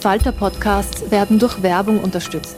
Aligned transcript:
Falter-Podcasts 0.00 1.10
werden 1.10 1.38
durch 1.38 1.62
Werbung 1.62 2.02
unterstützt. 2.02 2.56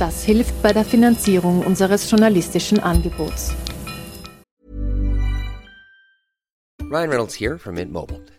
Das 0.00 0.24
hilft 0.24 0.60
bei 0.60 0.72
der 0.72 0.84
Finanzierung 0.84 1.64
unseres 1.64 2.10
journalistischen 2.10 2.80
Angebots. 2.80 3.54
Ryan 6.90 7.10
Reynolds 7.10 7.34
here 7.38 7.58
from 7.58 7.74
Mint 7.74 7.92
Mobile. 7.92 8.20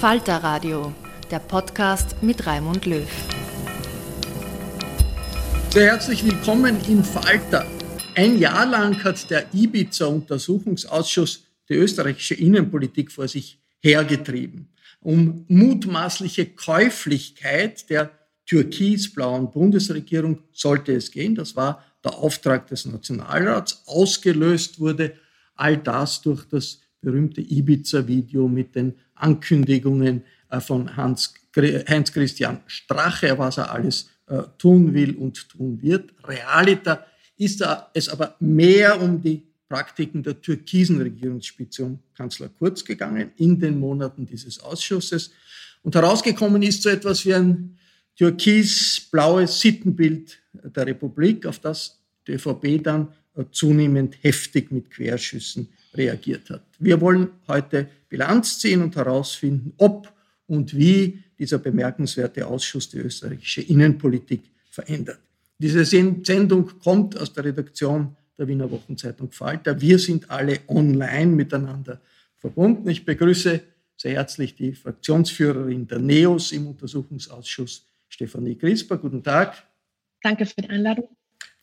Falter 0.00 0.36
Radio, 0.44 0.94
der 1.28 1.40
Podcast 1.40 2.22
mit 2.22 2.46
Raimund 2.46 2.86
Löw. 2.86 3.08
Sehr 5.70 5.86
herzlich 5.86 6.24
willkommen 6.24 6.76
im 6.88 7.02
Falter. 7.02 7.66
Ein 8.14 8.38
Jahr 8.38 8.64
lang 8.64 9.02
hat 9.02 9.28
der 9.28 9.52
Ibiza-Untersuchungsausschuss 9.52 11.42
die 11.68 11.74
österreichische 11.74 12.34
Innenpolitik 12.34 13.10
vor 13.10 13.26
sich 13.26 13.60
hergetrieben, 13.80 14.68
um 15.00 15.44
mutmaßliche 15.48 16.46
Käuflichkeit 16.46 17.90
der 17.90 18.12
türkisblauen 18.46 19.50
Bundesregierung 19.50 20.44
sollte 20.52 20.92
es 20.92 21.10
gehen. 21.10 21.34
Das 21.34 21.56
war 21.56 21.84
der 22.04 22.14
Auftrag 22.14 22.68
des 22.68 22.86
Nationalrats. 22.86 23.82
Ausgelöst 23.86 24.78
wurde 24.78 25.14
all 25.56 25.76
das 25.76 26.22
durch 26.22 26.44
das 26.44 26.82
berühmte 27.00 27.40
Ibiza-Video 27.40 28.48
mit 28.48 28.74
den 28.74 28.94
Ankündigungen 29.14 30.22
äh, 30.50 30.60
von 30.60 30.96
Hans, 30.96 31.34
Heinz-Christian 31.56 32.60
Strache, 32.66 33.38
was 33.38 33.58
er 33.58 33.72
alles 33.72 34.10
äh, 34.26 34.42
tun 34.58 34.94
will 34.94 35.16
und 35.16 35.48
tun 35.48 35.80
wird. 35.82 36.12
Realita 36.24 37.06
ist 37.36 37.64
es 37.94 38.08
aber 38.08 38.36
mehr 38.40 39.00
um 39.00 39.22
die 39.22 39.42
Praktiken 39.68 40.22
der 40.22 40.40
türkisen 40.40 41.00
Regierungsspitze 41.00 41.84
um 41.84 41.98
Kanzler 42.14 42.48
Kurz 42.48 42.84
gegangen 42.84 43.32
in 43.36 43.60
den 43.60 43.78
Monaten 43.78 44.26
dieses 44.26 44.60
Ausschusses. 44.60 45.30
Und 45.82 45.94
herausgekommen 45.94 46.62
ist 46.62 46.82
so 46.82 46.88
etwas 46.88 47.24
wie 47.26 47.34
ein 47.34 47.78
türkis-blaues 48.16 49.60
Sittenbild 49.60 50.38
der 50.52 50.86
Republik, 50.86 51.46
auf 51.46 51.58
das 51.60 52.00
die 52.26 52.32
ÖVP 52.32 52.82
dann 52.82 53.08
zunehmend 53.50 54.16
heftig 54.22 54.70
mit 54.70 54.90
Querschüssen 54.90 55.68
reagiert 55.94 56.50
hat. 56.50 56.62
Wir 56.78 57.00
wollen 57.00 57.28
heute 57.46 57.88
Bilanz 58.08 58.58
ziehen 58.58 58.82
und 58.82 58.96
herausfinden, 58.96 59.72
ob 59.78 60.12
und 60.46 60.76
wie 60.76 61.22
dieser 61.38 61.58
bemerkenswerte 61.58 62.46
Ausschuss 62.46 62.88
die 62.88 62.98
österreichische 62.98 63.62
Innenpolitik 63.62 64.42
verändert. 64.70 65.20
Diese 65.58 65.84
Sendung 65.84 66.78
kommt 66.78 67.18
aus 67.18 67.32
der 67.32 67.44
Redaktion 67.44 68.16
der 68.38 68.46
Wiener 68.46 68.70
Wochenzeitung 68.70 69.30
Falter. 69.32 69.80
Wir 69.80 69.98
sind 69.98 70.30
alle 70.30 70.60
online 70.68 71.26
miteinander 71.26 72.00
verbunden. 72.36 72.88
Ich 72.88 73.04
begrüße 73.04 73.60
sehr 73.96 74.12
herzlich 74.12 74.54
die 74.54 74.72
Fraktionsführerin 74.72 75.86
der 75.88 75.98
NEOS 75.98 76.52
im 76.52 76.68
Untersuchungsausschuss, 76.68 77.84
Stefanie 78.08 78.56
Grisper. 78.56 78.96
Guten 78.96 79.22
Tag. 79.22 79.64
Danke 80.22 80.46
für 80.46 80.62
die 80.62 80.70
Einladung. 80.70 81.08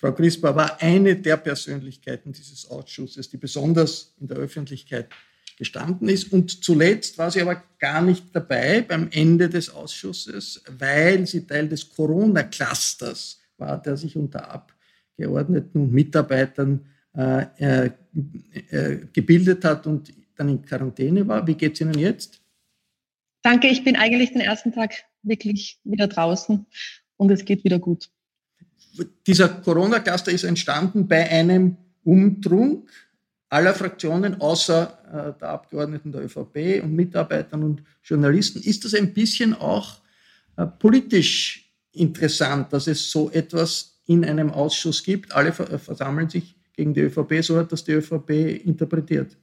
Frau 0.06 0.12
Grisper 0.12 0.56
war 0.56 0.80
eine 0.84 1.16
der 1.16 1.38
Persönlichkeiten 1.38 2.32
dieses 2.32 2.70
Ausschusses, 2.70 3.28
die 3.28 3.38
besonders 3.38 4.14
in 4.22 4.28
der 4.28 4.38
Öffentlichkeit 4.38 5.10
gestanden 5.58 6.10
ist. 6.10 6.32
Und 6.32 6.64
zuletzt 6.64 7.18
war 7.18 7.32
sie 7.32 7.42
aber 7.42 7.64
gar 7.80 8.04
nicht 8.04 8.26
dabei 8.32 8.82
beim 8.82 9.10
Ende 9.12 9.50
des 9.50 9.72
Ausschusses, 9.72 10.64
weil 10.78 11.26
sie 11.26 11.48
Teil 11.48 11.68
des 11.68 11.90
Corona-Clusters 11.90 13.42
war, 13.58 13.82
der 13.82 13.98
sich 13.98 14.16
unter 14.16 14.48
Abgeordneten 14.52 15.82
und 15.82 15.92
Mitarbeitern 15.92 16.86
äh, 17.18 17.46
äh, 17.58 17.90
äh, 18.70 19.08
gebildet 19.12 19.66
hat 19.66 19.88
und 19.88 20.14
dann 20.36 20.50
in 20.50 20.62
Quarantäne 20.62 21.28
war. 21.28 21.48
Wie 21.48 21.56
geht 21.56 21.74
es 21.74 21.82
Ihnen 21.82 21.98
jetzt? 21.98 22.44
Danke, 23.42 23.70
ich 23.70 23.84
bin 23.84 23.96
eigentlich 23.96 24.34
den 24.34 24.42
ersten 24.42 24.72
Tag 24.72 24.94
wirklich 25.24 25.80
wieder 25.84 26.06
draußen 26.06 26.68
und 27.18 27.32
es 27.32 27.44
geht 27.44 27.64
wieder 27.64 27.80
gut 27.80 28.12
dieser 29.26 29.50
Corona-Cluster 29.50 30.32
ist 30.32 30.44
entstanden 30.44 31.08
bei 31.08 31.30
einem 31.30 31.78
Umtrunk 32.04 32.90
aller 33.50 33.74
Fraktionen 33.74 34.42
außer 34.42 35.34
äh, 35.36 35.40
der 35.40 35.50
Abgeordneten 35.50 36.12
der 36.12 36.24
ÖVP 36.24 36.84
und 36.84 36.94
Mitarbeitern 36.94 37.64
und 37.64 37.84
Journalisten. 38.04 38.62
Ist 38.62 38.86
das 38.86 38.94
ein 38.94 39.14
bisschen 39.14 39.54
auch 39.54 40.02
äh, 40.58 40.66
politisch 40.66 41.72
interessant, 41.92 42.74
dass 42.74 42.88
es 42.88 43.10
so 43.10 43.32
etwas 43.32 44.02
in 44.08 44.26
einem 44.26 44.52
Ausschuss 44.52 45.04
gibt? 45.04 45.34
Alle 45.34 45.50
äh, 45.50 45.78
versammeln 45.78 46.30
sich 46.30 46.56
gegen 46.74 46.94
die 46.94 47.02
ÖVP, 47.02 47.42
so 47.42 47.58
hat 47.58 47.72
das 47.72 47.84
die 47.84 47.94
ÖVP 47.94 48.30
interpretiert. 48.66 49.38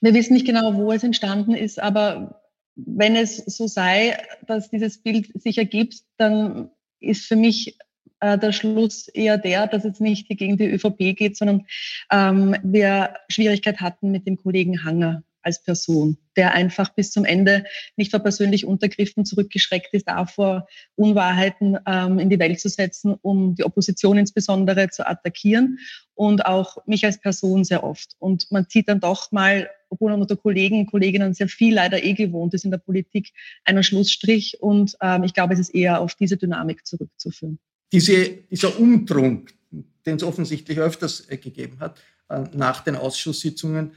Wir 0.00 0.14
wissen 0.14 0.34
nicht 0.34 0.46
genau, 0.46 0.74
wo 0.74 0.92
es 0.92 1.02
entstanden 1.02 1.54
ist, 1.54 1.78
aber 1.78 2.40
wenn 2.76 3.16
es 3.16 3.36
so 3.36 3.66
sei, 3.66 4.16
dass 4.46 4.70
dieses 4.70 4.98
Bild 4.98 5.30
sich 5.42 5.58
ergibt, 5.58 6.02
dann 6.16 6.70
ist 7.00 7.26
für 7.26 7.36
mich 7.36 7.76
äh, 8.20 8.38
der 8.38 8.52
Schluss 8.52 9.08
eher 9.08 9.38
der, 9.38 9.66
dass 9.66 9.84
es 9.84 10.00
nicht 10.00 10.28
gegen 10.28 10.56
die 10.56 10.66
ÖVP 10.66 11.16
geht, 11.16 11.36
sondern 11.36 11.66
ähm, 12.10 12.56
wir 12.62 13.14
Schwierigkeit 13.28 13.80
hatten 13.80 14.10
mit 14.10 14.26
dem 14.26 14.36
Kollegen 14.36 14.84
Hanger 14.84 15.22
als 15.42 15.62
Person, 15.62 16.18
der 16.36 16.52
einfach 16.52 16.90
bis 16.94 17.10
zum 17.10 17.24
Ende 17.24 17.64
nicht 17.96 18.10
vor 18.10 18.20
persönlich 18.20 18.66
Untergriffen 18.66 19.24
zurückgeschreckt 19.24 19.88
ist, 19.92 20.08
davor 20.08 20.66
Unwahrheiten 20.94 21.78
ähm, 21.86 22.18
in 22.18 22.28
die 22.28 22.38
Welt 22.38 22.60
zu 22.60 22.68
setzen, 22.68 23.16
um 23.22 23.54
die 23.54 23.64
Opposition 23.64 24.18
insbesondere 24.18 24.90
zu 24.90 25.06
attackieren 25.06 25.78
und 26.14 26.44
auch 26.44 26.76
mich 26.86 27.04
als 27.04 27.18
Person 27.18 27.64
sehr 27.64 27.82
oft. 27.84 28.14
Und 28.18 28.50
man 28.50 28.68
zieht 28.68 28.88
dann 28.88 29.00
doch 29.00 29.32
mal, 29.32 29.70
obwohl 29.88 30.10
man 30.10 30.20
unter 30.20 30.36
Kollegen 30.36 30.80
und 30.80 30.86
Kolleginnen 30.86 31.34
sehr 31.34 31.48
viel 31.48 31.74
leider 31.74 32.02
eh 32.04 32.12
gewohnt 32.12 32.52
ist 32.52 32.64
in 32.64 32.70
der 32.70 32.78
Politik, 32.78 33.32
einen 33.64 33.82
Schlussstrich. 33.82 34.60
Und 34.60 34.96
ähm, 35.00 35.24
ich 35.24 35.32
glaube, 35.32 35.54
es 35.54 35.60
ist 35.60 35.74
eher 35.74 36.00
auf 36.00 36.14
diese 36.14 36.36
Dynamik 36.36 36.86
zurückzuführen 36.86 37.58
diese, 37.92 38.28
dieser 38.50 38.78
Umtrunk, 38.78 39.54
den 39.70 40.16
es 40.16 40.22
offensichtlich 40.22 40.78
öfters 40.78 41.28
äh, 41.28 41.36
gegeben 41.36 41.78
hat, 41.80 42.00
äh, 42.28 42.44
nach 42.54 42.82
den 42.82 42.96
Ausschusssitzungen, 42.96 43.92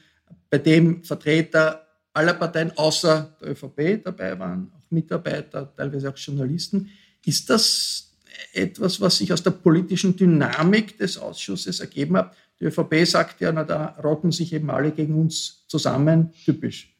bei 0.49 0.57
dem 0.57 1.03
Vertreter 1.03 1.87
aller 2.13 2.33
Parteien 2.33 2.77
außer 2.77 3.37
der 3.41 3.51
ÖVP 3.51 4.03
dabei 4.03 4.37
waren, 4.37 4.71
auch 4.75 4.91
Mitarbeiter, 4.91 5.73
teilweise 5.75 6.09
auch 6.09 6.17
Journalisten. 6.17 6.89
Ist 7.25 7.49
das 7.49 8.11
etwas, 8.53 8.99
was 8.99 9.17
sich 9.17 9.31
aus 9.31 9.43
der 9.43 9.51
politischen 9.51 10.15
Dynamik 10.15 10.97
des 10.97 11.17
Ausschusses 11.17 11.79
ergeben 11.79 12.17
hat. 12.17 12.35
Die 12.59 12.65
ÖVP 12.65 13.05
sagt 13.05 13.41
ja, 13.41 13.51
na, 13.51 13.63
da 13.63 13.97
rotten 14.03 14.31
sich 14.31 14.53
eben 14.53 14.69
alle 14.69 14.91
gegen 14.91 15.15
uns 15.15 15.65
zusammen. 15.67 16.31
Typisch. 16.45 16.90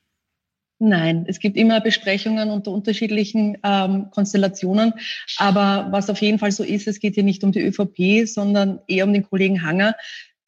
Nein, 0.84 1.26
es 1.28 1.38
gibt 1.38 1.58
immer 1.58 1.80
Besprechungen 1.80 2.50
unter 2.50 2.72
unterschiedlichen 2.72 3.56
ähm, 3.64 4.10
Konstellationen. 4.10 4.94
Aber 5.38 5.90
was 5.92 6.10
auf 6.10 6.20
jeden 6.22 6.40
Fall 6.40 6.52
so 6.52 6.64
ist, 6.64 6.88
es 6.88 7.00
geht 7.00 7.14
hier 7.14 7.24
nicht 7.24 7.44
um 7.44 7.52
die 7.52 7.62
ÖVP, 7.62 8.28
sondern 8.28 8.80
eher 8.88 9.06
um 9.06 9.14
den 9.14 9.22
Kollegen 9.22 9.62
Hanger, 9.62 9.94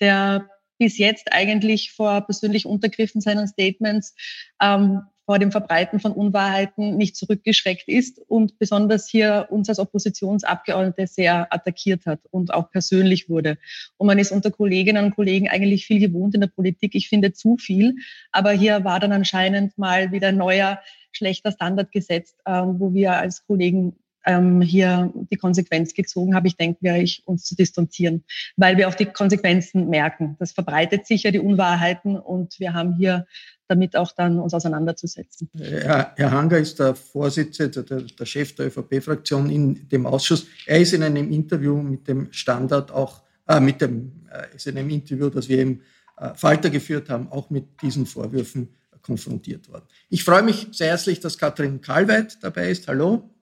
der 0.01 0.49
bis 0.79 0.97
jetzt 0.97 1.31
eigentlich 1.31 1.91
vor 1.91 2.21
persönlich 2.21 2.65
Untergriffen 2.65 3.21
seiner 3.21 3.45
Statements 3.45 4.15
ähm, 4.59 5.01
vor 5.25 5.39
dem 5.39 5.51
Verbreiten 5.51 5.99
von 5.99 6.11
Unwahrheiten 6.11 6.97
nicht 6.97 7.15
zurückgeschreckt 7.15 7.87
ist 7.87 8.19
und 8.27 8.59
besonders 8.59 9.07
hier 9.07 9.47
uns 9.49 9.69
als 9.69 9.79
Oppositionsabgeordnete 9.79 11.07
sehr 11.07 11.53
attackiert 11.53 12.05
hat 12.05 12.19
und 12.31 12.53
auch 12.53 12.71
persönlich 12.71 13.29
wurde. 13.29 13.57
Und 13.97 14.07
man 14.07 14.19
ist 14.19 14.31
unter 14.31 14.51
Kolleginnen 14.51 15.05
und 15.05 15.15
Kollegen 15.15 15.47
eigentlich 15.47 15.85
viel 15.85 15.99
gewohnt 15.99 16.35
in 16.35 16.41
der 16.41 16.47
Politik. 16.47 16.95
Ich 16.95 17.07
finde 17.07 17.31
zu 17.31 17.57
viel. 17.57 17.95
Aber 18.31 18.51
hier 18.51 18.83
war 18.83 18.99
dann 18.99 19.13
anscheinend 19.13 19.77
mal 19.77 20.11
wieder 20.11 20.31
neuer 20.31 20.79
schlechter 21.13 21.51
Standard 21.51 21.91
gesetzt, 21.91 22.35
ähm, 22.45 22.79
wo 22.79 22.93
wir 22.93 23.13
als 23.13 23.45
Kollegen 23.45 23.95
ähm, 24.25 24.61
hier 24.61 25.11
die 25.31 25.37
Konsequenz 25.37 25.93
gezogen 25.93 26.35
habe. 26.35 26.47
Ich 26.47 26.57
denke, 26.57 26.79
wäre 26.81 27.01
ich 27.01 27.23
uns 27.25 27.45
zu 27.45 27.55
distanzieren, 27.55 28.23
weil 28.57 28.77
wir 28.77 28.87
auch 28.87 28.95
die 28.95 29.05
Konsequenzen 29.05 29.89
merken. 29.89 30.35
Das 30.39 30.51
verbreitet 30.51 31.05
sicher 31.05 31.31
die 31.31 31.39
Unwahrheiten 31.39 32.17
und 32.17 32.59
wir 32.59 32.73
haben 32.73 32.95
hier 32.95 33.25
damit 33.67 33.95
auch 33.95 34.11
dann 34.11 34.39
uns 34.39 34.53
auseinanderzusetzen. 34.53 35.49
Herr, 35.57 36.13
Herr 36.15 36.31
Hanger 36.31 36.57
ist 36.57 36.79
der 36.79 36.95
Vorsitzende, 36.95 37.83
der, 37.83 38.01
der 38.01 38.25
Chef 38.25 38.55
der 38.55 38.67
ÖVP-Fraktion 38.67 39.49
in 39.49 39.89
dem 39.89 40.05
Ausschuss. 40.05 40.47
Er 40.65 40.79
ist 40.79 40.93
in 40.93 41.03
einem 41.03 41.31
Interview 41.31 41.81
mit 41.81 42.07
dem 42.07 42.31
Standard 42.31 42.91
auch, 42.91 43.21
äh, 43.47 43.59
mit 43.59 43.81
dem, 43.81 44.27
äh, 44.31 44.55
ist 44.55 44.67
in 44.67 44.77
einem 44.77 44.89
Interview, 44.89 45.29
das 45.29 45.49
wir 45.49 45.61
im 45.61 45.81
äh, 46.17 46.29
Falter 46.35 46.69
geführt 46.69 47.09
haben, 47.09 47.31
auch 47.31 47.49
mit 47.49 47.81
diesen 47.81 48.05
Vorwürfen 48.05 48.69
konfrontiert 49.01 49.69
worden. 49.69 49.85
Ich 50.09 50.23
freue 50.23 50.43
mich 50.43 50.67
sehr 50.71 50.89
herzlich, 50.89 51.19
dass 51.19 51.37
Katrin 51.37 51.81
Kalweit 51.81 52.37
dabei 52.41 52.69
ist. 52.69 52.87
Hallo. 52.87 53.32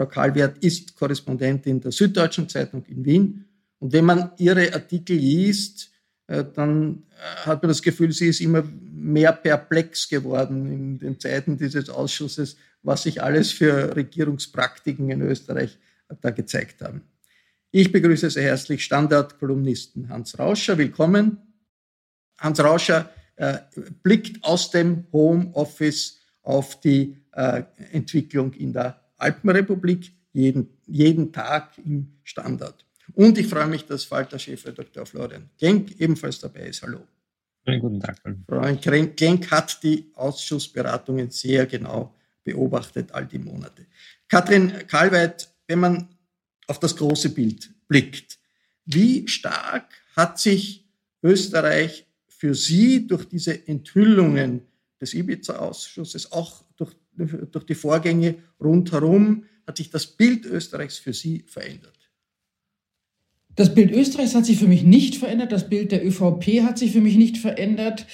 Frau 0.00 0.06
Kalwert 0.06 0.64
ist 0.64 0.96
Korrespondentin 0.96 1.78
der 1.78 1.92
Süddeutschen 1.92 2.48
Zeitung 2.48 2.86
in 2.86 3.04
Wien. 3.04 3.44
Und 3.80 3.92
wenn 3.92 4.06
man 4.06 4.32
ihre 4.38 4.72
Artikel 4.72 5.14
liest, 5.14 5.90
äh, 6.26 6.42
dann 6.54 7.02
äh, 7.10 7.44
hat 7.44 7.62
man 7.62 7.68
das 7.68 7.82
Gefühl, 7.82 8.10
sie 8.10 8.28
ist 8.28 8.40
immer 8.40 8.62
mehr 8.62 9.32
perplex 9.32 10.08
geworden 10.08 10.72
in 10.72 10.98
den 10.98 11.20
Zeiten 11.20 11.58
dieses 11.58 11.90
Ausschusses, 11.90 12.56
was 12.82 13.02
sich 13.02 13.22
alles 13.22 13.52
für 13.52 13.94
Regierungspraktiken 13.94 15.10
in 15.10 15.20
Österreich 15.20 15.78
da 16.22 16.30
gezeigt 16.30 16.80
haben. 16.80 17.02
Ich 17.70 17.92
begrüße 17.92 18.30
sehr 18.30 18.44
herzlich 18.44 18.82
Standardkolumnisten 18.82 20.08
Hans 20.08 20.38
Rauscher. 20.38 20.78
Willkommen. 20.78 21.36
Hans 22.38 22.58
Rauscher 22.58 23.10
äh, 23.36 23.58
blickt 24.02 24.42
aus 24.44 24.70
dem 24.70 25.04
Homeoffice 25.12 26.20
auf 26.40 26.80
die 26.80 27.18
äh, 27.32 27.64
Entwicklung 27.92 28.54
in 28.54 28.72
der 28.72 28.99
Alpenrepublik 29.20 30.12
jeden, 30.32 30.68
jeden 30.86 31.32
Tag 31.32 31.78
im 31.78 32.12
Standard. 32.22 32.84
Und 33.14 33.38
ich 33.38 33.48
freue 33.48 33.66
mich, 33.66 33.84
dass 33.86 34.04
Falter-Chef 34.04 34.62
Dr. 34.74 35.04
Florian 35.04 35.50
Genk 35.58 36.00
ebenfalls 36.00 36.38
dabei 36.38 36.68
ist. 36.68 36.82
Hallo. 36.82 37.00
Guten 37.64 38.00
Tag. 38.00 38.20
Florian 38.46 39.14
Genk 39.16 39.50
hat 39.50 39.82
die 39.82 40.10
Ausschussberatungen 40.14 41.30
sehr 41.30 41.66
genau 41.66 42.14
beobachtet, 42.44 43.12
all 43.12 43.26
die 43.26 43.38
Monate. 43.38 43.86
Katrin 44.28 44.86
Karlweit, 44.86 45.52
wenn 45.66 45.80
man 45.80 46.08
auf 46.66 46.78
das 46.78 46.96
große 46.96 47.30
Bild 47.30 47.70
blickt, 47.88 48.38
wie 48.86 49.26
stark 49.28 49.86
hat 50.16 50.38
sich 50.38 50.86
Österreich 51.22 52.06
für 52.28 52.54
Sie 52.54 53.06
durch 53.06 53.26
diese 53.26 53.66
Enthüllungen 53.68 54.62
des 55.00 55.14
Ibiza-Ausschusses, 55.14 56.32
auch 56.32 56.64
durch 56.76 56.94
durch 57.16 57.64
die 57.66 57.74
Vorgänge 57.74 58.36
rundherum 58.60 59.44
hat 59.66 59.76
sich 59.76 59.90
das 59.90 60.06
Bild 60.06 60.46
Österreichs 60.46 60.98
für 60.98 61.12
Sie 61.12 61.44
verändert? 61.46 62.10
Das 63.56 63.74
Bild 63.74 63.90
Österreichs 63.90 64.34
hat 64.34 64.46
sich 64.46 64.58
für 64.58 64.68
mich 64.68 64.84
nicht 64.84 65.16
verändert. 65.16 65.52
Das 65.52 65.68
Bild 65.68 65.92
der 65.92 66.06
ÖVP 66.06 66.62
hat 66.62 66.78
sich 66.78 66.92
für 66.92 67.00
mich 67.00 67.16
nicht 67.16 67.36
verändert. 67.36 68.06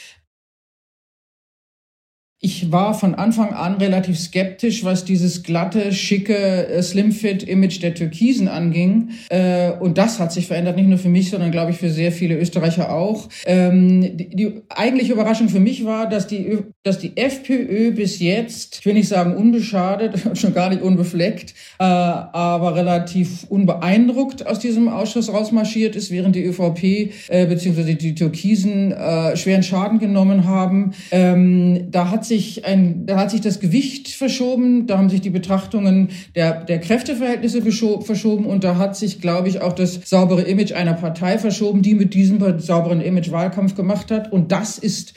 Ich 2.46 2.70
war 2.70 2.94
von 2.94 3.16
Anfang 3.16 3.54
an 3.54 3.74
relativ 3.74 4.16
skeptisch, 4.16 4.84
was 4.84 5.04
dieses 5.04 5.42
glatte, 5.42 5.92
schicke 5.92 6.68
äh, 6.68 6.80
Slimfit-Image 6.80 7.82
der 7.82 7.92
Türkisen 7.92 8.46
anging. 8.46 9.08
Äh, 9.30 9.72
und 9.72 9.98
das 9.98 10.20
hat 10.20 10.30
sich 10.30 10.46
verändert, 10.46 10.76
nicht 10.76 10.88
nur 10.88 10.98
für 10.98 11.08
mich, 11.08 11.30
sondern 11.30 11.50
glaube 11.50 11.72
ich 11.72 11.78
für 11.78 11.90
sehr 11.90 12.12
viele 12.12 12.38
Österreicher 12.38 12.92
auch. 12.94 13.28
Ähm, 13.46 14.16
die, 14.16 14.62
eigentliche 14.68 15.14
Überraschung 15.14 15.48
für 15.48 15.58
mich 15.58 15.84
war, 15.84 16.08
dass 16.08 16.28
die, 16.28 16.58
dass 16.84 17.00
die 17.00 17.16
FPÖ 17.16 17.90
bis 17.90 18.20
jetzt, 18.20 18.78
ich 18.78 18.86
will 18.86 18.94
nicht 18.94 19.08
sagen 19.08 19.34
unbeschadet, 19.34 20.14
schon 20.38 20.54
gar 20.54 20.68
nicht 20.68 20.82
unbefleckt, 20.82 21.52
äh, 21.80 21.82
aber 21.82 22.76
relativ 22.76 23.42
unbeeindruckt 23.48 24.46
aus 24.46 24.60
diesem 24.60 24.88
Ausschuss 24.88 25.32
rausmarschiert 25.32 25.96
ist, 25.96 26.12
während 26.12 26.36
die 26.36 26.44
ÖVP 26.44 27.10
bzw. 27.28 27.94
die 27.94 28.14
Türkisen 28.14 28.94
schweren 29.34 29.62
Schaden 29.64 29.98
genommen 29.98 30.46
haben. 30.46 30.92
Ähm, 31.10 31.90
da 31.90 32.10
hat 32.10 32.24
sich 32.24 32.35
ein, 32.64 33.06
da 33.06 33.18
hat 33.18 33.30
sich 33.30 33.40
das 33.40 33.60
Gewicht 33.60 34.08
verschoben, 34.08 34.86
da 34.86 34.98
haben 34.98 35.10
sich 35.10 35.20
die 35.20 35.30
Betrachtungen 35.30 36.10
der, 36.34 36.64
der 36.64 36.80
Kräfteverhältnisse 36.80 37.62
verschoben 37.62 38.46
und 38.46 38.64
da 38.64 38.76
hat 38.76 38.96
sich, 38.96 39.20
glaube 39.20 39.48
ich, 39.48 39.60
auch 39.60 39.72
das 39.72 40.00
saubere 40.04 40.42
Image 40.42 40.72
einer 40.72 40.94
Partei 40.94 41.38
verschoben, 41.38 41.82
die 41.82 41.94
mit 41.94 42.14
diesem 42.14 42.60
sauberen 42.60 43.00
Image 43.00 43.30
Wahlkampf 43.30 43.74
gemacht 43.74 44.10
hat. 44.10 44.32
Und 44.32 44.52
das 44.52 44.78
ist 44.78 45.14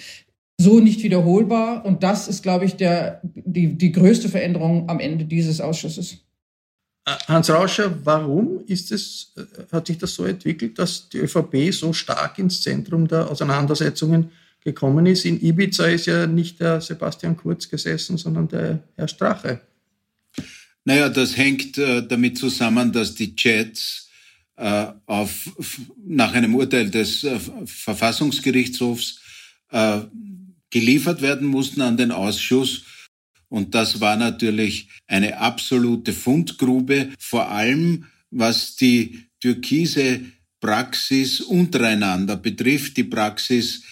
so 0.60 0.80
nicht 0.80 1.04
wiederholbar. 1.04 1.86
Und 1.86 2.04
das 2.04 2.28
ist, 2.28 2.44
glaube 2.44 2.66
ich, 2.66 2.76
der, 2.76 3.22
die, 3.24 3.78
die 3.78 3.92
größte 3.92 4.30
Veränderung 4.30 4.90
am 4.90 5.00
Ende 5.00 5.26
dieses 5.26 5.62
Ausschusses. 5.62 6.18
Äh, 7.06 7.12
Hans 7.28 7.50
Rauscher, 7.50 7.94
warum 8.04 8.60
ist 8.68 8.92
es, 8.92 9.34
äh, 9.38 9.42
hat 9.72 9.88
sich 9.88 9.98
das 9.98 10.14
so 10.14 10.26
entwickelt, 10.26 10.78
dass 10.78 11.10
die 11.10 11.20
ÖVP 11.20 11.72
so 11.74 11.94
stark 11.94 12.38
ins 12.40 12.62
Zentrum 12.62 13.08
der 13.08 13.32
Auseinandersetzungen 13.32 14.32
gekommen 14.64 15.06
ist. 15.06 15.26
In 15.26 15.42
Ibiza 15.42 15.86
ist 15.86 16.06
ja 16.06 16.28
nicht 16.28 16.60
der 16.60 16.82
Sebastian 16.82 17.38
Kurz 17.38 17.70
gesessen, 17.70 18.18
sondern 18.18 18.48
der 18.48 18.84
Herr 18.96 19.08
Strache. 19.08 19.62
Naja, 20.86 21.10
das 21.10 21.38
hängt 21.38 21.78
äh, 21.78 22.06
damit 22.06 22.38
zusammen, 22.38 22.92
dass 22.92 23.16
die 23.16 23.36
Chats 23.36 24.10
äh, 24.56 24.88
auf, 25.06 25.50
nach 26.06 26.34
einem 26.34 26.56
Urteil 26.56 26.90
des 26.90 27.24
äh, 27.24 27.40
Verfassungsgerichtshofs 27.66 29.20
äh, 29.72 30.02
geliefert 30.70 31.22
werden 31.22 31.48
mussten 31.48 31.82
an 31.82 31.98
den 31.98 32.12
Ausschuss. 32.12 32.84
Und 33.50 33.74
das 33.74 34.00
war 34.00 34.16
natürlich 34.16 34.90
eine 35.08 35.38
absolute 35.40 36.14
Fundgrube, 36.14 37.10
vor 37.18 37.50
allem 37.50 38.06
was 38.32 38.76
die 38.76 39.26
türkise 39.40 40.22
Praxis 40.60 41.42
untereinander 41.42 42.36
betrifft, 42.36 42.98
die 42.98 43.06
Praxis 43.06 43.84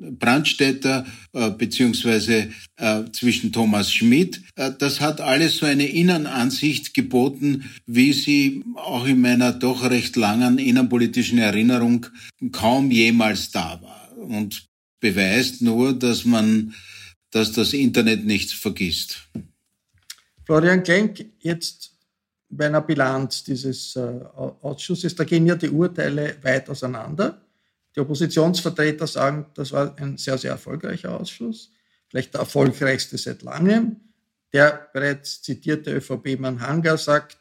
Brandstätter 0.00 1.06
äh, 1.32 1.50
beziehungsweise 1.50 2.50
äh, 2.76 3.04
zwischen 3.12 3.52
Thomas 3.52 3.92
Schmidt. 3.92 4.42
Äh, 4.56 4.72
das 4.78 5.00
hat 5.00 5.20
alles 5.20 5.58
so 5.58 5.66
eine 5.66 5.86
Innenansicht 5.86 6.94
geboten, 6.94 7.70
wie 7.86 8.12
sie 8.12 8.64
auch 8.76 9.06
in 9.06 9.20
meiner 9.20 9.52
doch 9.52 9.88
recht 9.88 10.16
langen 10.16 10.58
innenpolitischen 10.58 11.38
Erinnerung 11.38 12.06
kaum 12.52 12.90
jemals 12.90 13.50
da 13.50 13.80
war 13.82 14.16
und 14.16 14.66
beweist 15.00 15.62
nur, 15.62 15.92
dass 15.98 16.24
man, 16.24 16.74
dass 17.30 17.52
das 17.52 17.72
Internet 17.72 18.24
nichts 18.24 18.52
vergisst. 18.52 19.28
Florian 20.44 20.82
Klenk, 20.82 21.26
jetzt 21.40 21.92
bei 22.48 22.66
einer 22.66 22.80
Bilanz 22.80 23.44
dieses 23.44 23.94
äh, 23.96 24.00
Ausschusses, 24.00 25.14
da 25.14 25.24
gehen 25.24 25.46
ja 25.46 25.54
die 25.54 25.70
Urteile 25.70 26.36
weit 26.42 26.68
auseinander. 26.68 27.40
Die 27.94 28.00
Oppositionsvertreter 28.00 29.06
sagen, 29.06 29.46
das 29.54 29.72
war 29.72 29.96
ein 29.98 30.16
sehr, 30.16 30.38
sehr 30.38 30.52
erfolgreicher 30.52 31.18
Ausschuss, 31.18 31.72
vielleicht 32.08 32.34
der 32.34 32.40
erfolgreichste 32.40 33.18
seit 33.18 33.42
langem. 33.42 33.96
Der 34.52 34.88
bereits 34.92 35.42
zitierte 35.42 35.92
ÖVP-Mann 35.92 36.60
Hanger 36.60 36.98
sagt, 36.98 37.38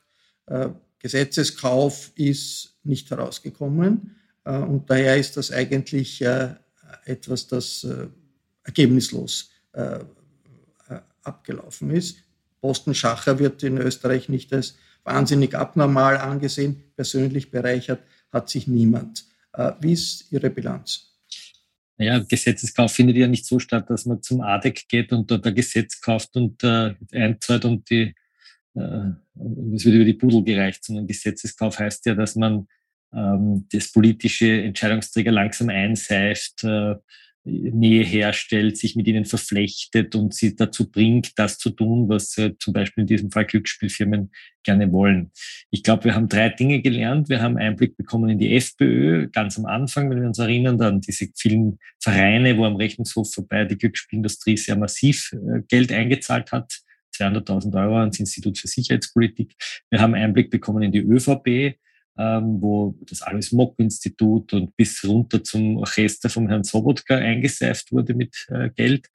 äh, 0.47 0.69
Gesetzeskauf 0.99 2.11
ist 2.15 2.75
nicht 2.83 3.09
herausgekommen. 3.09 4.15
Und 4.43 4.89
daher 4.89 5.15
ist 5.17 5.37
das 5.37 5.51
eigentlich 5.51 6.21
etwas, 7.05 7.47
das 7.47 7.87
ergebnislos 8.63 9.51
abgelaufen 11.23 11.91
ist. 11.91 12.17
Posten 12.61 12.93
Schacher 12.93 13.39
wird 13.39 13.63
in 13.63 13.77
Österreich 13.77 14.27
nicht 14.27 14.51
als 14.53 14.75
wahnsinnig 15.03 15.55
abnormal 15.55 16.17
angesehen. 16.17 16.83
Persönlich 16.95 17.51
bereichert 17.51 18.01
hat 18.31 18.49
sich 18.49 18.67
niemand. 18.67 19.25
Wie 19.81 19.93
ist 19.93 20.31
Ihre 20.31 20.49
Bilanz? 20.49 21.09
Naja, 21.99 22.19
Gesetzeskauf 22.19 22.93
findet 22.93 23.17
ja 23.17 23.27
nicht 23.27 23.45
so 23.45 23.59
statt, 23.59 23.89
dass 23.89 24.05
man 24.05 24.21
zum 24.21 24.39
ADEC 24.39 24.87
geht 24.87 25.11
und 25.11 25.29
dort 25.29 25.45
ein 25.45 25.53
Gesetz 25.53 25.99
kauft 25.99 26.33
und 26.37 26.63
äh, 26.63 26.95
einzahlt 27.11 27.65
und 27.65 27.89
die, 27.89 28.15
äh, 28.75 29.09
es 29.75 29.83
wird 29.83 29.95
über 29.95 30.05
die 30.05 30.13
Pudel 30.13 30.43
gereicht, 30.43 30.85
sondern 30.85 31.07
Gesetzeskauf 31.07 31.77
heißt 31.77 32.05
ja, 32.05 32.15
dass 32.15 32.37
man 32.37 32.69
ähm, 33.13 33.67
das 33.73 33.91
politische 33.91 34.61
Entscheidungsträger 34.61 35.33
langsam 35.33 35.67
einseift, 35.67 36.63
äh, 36.63 36.95
Nähe 37.45 38.03
herstellt, 38.03 38.77
sich 38.77 38.95
mit 38.95 39.07
ihnen 39.07 39.25
verflechtet 39.25 40.15
und 40.15 40.33
sie 40.33 40.55
dazu 40.55 40.91
bringt, 40.91 41.37
das 41.39 41.57
zu 41.57 41.69
tun, 41.69 42.09
was 42.09 42.37
äh, 42.37 42.51
zum 42.59 42.73
Beispiel 42.73 43.01
in 43.01 43.07
diesem 43.07 43.31
Fall 43.31 43.45
Glücksspielfirmen 43.45 44.31
gerne 44.63 44.91
wollen. 44.91 45.31
Ich 45.71 45.83
glaube, 45.83 46.05
wir 46.05 46.15
haben 46.15 46.27
drei 46.27 46.49
Dinge 46.49 46.81
gelernt. 46.81 47.29
Wir 47.29 47.41
haben 47.41 47.57
Einblick 47.57 47.95
bekommen 47.95 48.29
in 48.29 48.39
die 48.39 48.55
FPÖ 48.55 49.29
ganz 49.29 49.57
am 49.57 49.65
Anfang, 49.65 50.09
wenn 50.09 50.21
wir 50.21 50.27
uns 50.27 50.39
erinnern, 50.39 50.77
dann 50.77 51.01
diese 51.01 51.27
vielen 51.35 51.79
Vereine, 51.99 52.57
wo 52.57 52.65
am 52.65 52.75
Rechnungshof 52.75 53.33
vorbei 53.33 53.65
die 53.65 53.77
Glücksspielindustrie 53.77 54.57
sehr 54.57 54.75
massiv 54.75 55.31
äh, 55.33 55.61
Geld 55.67 55.91
eingezahlt 55.91 56.51
hat. 56.51 56.81
200.000 57.15 57.75
Euro 57.81 57.99
ans 57.99 58.19
Institut 58.19 58.57
für 58.57 58.67
Sicherheitspolitik. 58.67 59.53
Wir 59.89 59.99
haben 59.99 60.13
Einblick 60.13 60.49
bekommen 60.51 60.83
in 60.83 60.91
die 60.91 60.99
ÖVP, 60.99 61.77
ähm, 62.19 62.61
wo 62.61 62.95
das 63.07 63.21
Alois 63.21 63.51
Mock-Institut 63.53 64.51
und 64.51 64.75
bis 64.75 65.03
runter 65.05 65.41
zum 65.43 65.77
Orchester 65.77 66.29
vom 66.29 66.49
Herrn 66.49 66.65
Sobotka 66.65 67.15
eingeseift 67.15 67.93
wurde 67.93 68.13
mit 68.13 68.45
äh, 68.49 68.69
Geld. 68.71 69.07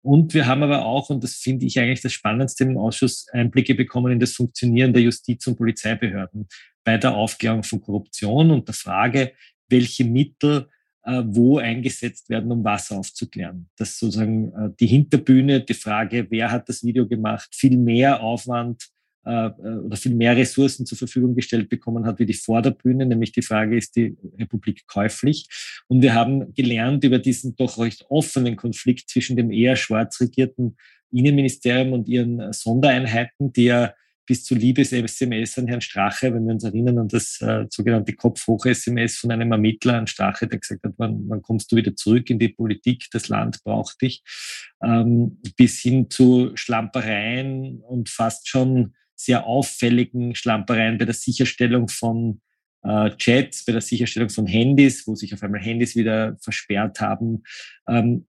Und 0.00 0.32
wir 0.34 0.46
haben 0.46 0.62
aber 0.62 0.86
auch, 0.86 1.10
und 1.10 1.22
das 1.22 1.34
finde 1.34 1.66
ich 1.66 1.78
eigentlich 1.78 2.00
das 2.00 2.12
Spannendste 2.12 2.64
im 2.64 2.78
Ausschuss, 2.78 3.26
Einblicke 3.32 3.74
bekommen 3.74 4.12
in 4.12 4.20
das 4.20 4.32
Funktionieren 4.32 4.92
der 4.94 5.02
Justiz- 5.02 5.46
und 5.46 5.56
Polizeibehörden 5.56 6.48
bei 6.84 6.96
der 6.96 7.14
Aufklärung 7.14 7.62
von 7.62 7.82
Korruption 7.82 8.50
und 8.50 8.68
der 8.68 8.74
Frage, 8.74 9.32
welche 9.68 10.04
Mittel 10.04 10.68
äh, 11.02 11.22
wo 11.26 11.58
eingesetzt 11.58 12.30
werden, 12.30 12.50
um 12.50 12.64
was 12.64 12.90
aufzuklären. 12.90 13.68
Dass 13.76 13.98
sozusagen 13.98 14.52
äh, 14.52 14.70
die 14.80 14.86
Hinterbühne, 14.86 15.60
die 15.60 15.74
Frage, 15.74 16.26
wer 16.30 16.50
hat 16.50 16.68
das 16.68 16.82
Video 16.82 17.06
gemacht, 17.06 17.48
viel 17.52 17.76
mehr 17.76 18.22
Aufwand 18.22 18.88
oder 19.26 19.96
viel 19.96 20.14
mehr 20.14 20.36
Ressourcen 20.36 20.86
zur 20.86 20.96
Verfügung 20.96 21.34
gestellt 21.34 21.68
bekommen 21.68 22.06
hat 22.06 22.18
wie 22.18 22.26
die 22.26 22.34
Vorderbühne, 22.34 23.06
nämlich 23.06 23.32
die 23.32 23.42
Frage, 23.42 23.76
ist 23.76 23.96
die 23.96 24.16
Republik 24.38 24.86
käuflich? 24.86 25.48
Und 25.88 26.02
wir 26.02 26.14
haben 26.14 26.54
gelernt 26.54 27.02
über 27.04 27.18
diesen 27.18 27.56
doch 27.56 27.78
recht 27.78 28.06
offenen 28.08 28.56
Konflikt 28.56 29.10
zwischen 29.10 29.36
dem 29.36 29.50
eher 29.50 29.76
schwarz 29.76 30.20
regierten 30.20 30.76
Innenministerium 31.10 31.92
und 31.92 32.08
ihren 32.08 32.52
Sondereinheiten, 32.52 33.52
die 33.52 33.64
ja 33.64 33.94
bis 34.26 34.44
zu 34.44 34.54
Liebes-SMS 34.54 35.58
an 35.58 35.68
Herrn 35.68 35.80
Strache, 35.80 36.34
wenn 36.34 36.44
wir 36.46 36.54
uns 36.54 36.64
erinnern 36.64 36.98
an 36.98 37.08
das 37.08 37.40
äh, 37.40 37.66
sogenannte 37.70 38.12
Kopfhoch-SMS 38.12 39.18
von 39.18 39.30
einem 39.30 39.52
Ermittler 39.52 39.94
an 39.94 40.08
Strache, 40.08 40.48
der 40.48 40.58
gesagt 40.58 40.84
hat, 40.84 40.94
wann, 40.96 41.28
wann 41.28 41.42
kommst 41.42 41.70
du 41.70 41.76
wieder 41.76 41.94
zurück 41.94 42.28
in 42.28 42.38
die 42.38 42.48
Politik, 42.48 43.06
das 43.12 43.28
Land 43.28 43.62
braucht 43.62 44.02
dich, 44.02 44.22
ähm, 44.82 45.40
bis 45.56 45.80
hin 45.80 46.10
zu 46.10 46.50
Schlampereien 46.54 47.80
und 47.80 48.08
fast 48.08 48.48
schon 48.48 48.94
sehr 49.16 49.46
auffälligen 49.46 50.34
Schlampereien 50.34 50.98
bei 50.98 51.04
der 51.04 51.14
Sicherstellung 51.14 51.88
von 51.88 52.40
äh, 52.82 53.10
Chats, 53.16 53.64
bei 53.64 53.72
der 53.72 53.80
Sicherstellung 53.80 54.28
von 54.28 54.46
Handys, 54.46 55.06
wo 55.06 55.14
sich 55.14 55.34
auf 55.34 55.42
einmal 55.42 55.60
Handys 55.60 55.96
wieder 55.96 56.36
versperrt 56.40 57.00
haben, 57.00 57.42
ähm, 57.88 58.26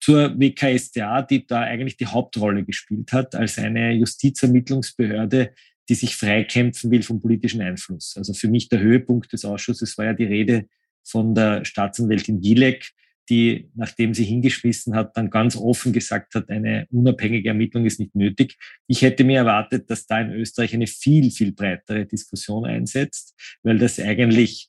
zur 0.00 0.38
WKStA, 0.38 1.22
die 1.22 1.46
da 1.46 1.60
eigentlich 1.60 1.96
die 1.96 2.06
Hauptrolle 2.06 2.64
gespielt 2.64 3.12
hat, 3.12 3.34
als 3.34 3.58
eine 3.58 3.92
Justizermittlungsbehörde, 3.92 5.52
die 5.88 5.94
sich 5.94 6.16
freikämpfen 6.16 6.90
will 6.90 7.02
vom 7.02 7.20
politischen 7.20 7.60
Einfluss. 7.60 8.14
Also 8.16 8.32
für 8.32 8.48
mich 8.48 8.68
der 8.68 8.80
Höhepunkt 8.80 9.32
des 9.32 9.44
Ausschusses 9.44 9.98
war 9.98 10.06
ja 10.06 10.14
die 10.14 10.24
Rede 10.24 10.66
von 11.04 11.34
der 11.34 11.64
Staatsanwältin 11.64 12.40
Gilek, 12.40 12.92
die, 13.28 13.70
nachdem 13.74 14.14
sie 14.14 14.24
hingeschmissen 14.24 14.94
hat, 14.94 15.16
dann 15.16 15.30
ganz 15.30 15.56
offen 15.56 15.92
gesagt 15.92 16.34
hat, 16.34 16.48
eine 16.48 16.86
unabhängige 16.90 17.48
Ermittlung 17.48 17.84
ist 17.86 18.00
nicht 18.00 18.14
nötig. 18.14 18.56
Ich 18.86 19.02
hätte 19.02 19.24
mir 19.24 19.38
erwartet, 19.38 19.90
dass 19.90 20.06
da 20.06 20.20
in 20.20 20.32
Österreich 20.32 20.74
eine 20.74 20.86
viel, 20.86 21.30
viel 21.30 21.52
breitere 21.52 22.06
Diskussion 22.06 22.64
einsetzt, 22.64 23.34
weil 23.62 23.78
das 23.78 24.00
eigentlich 24.00 24.68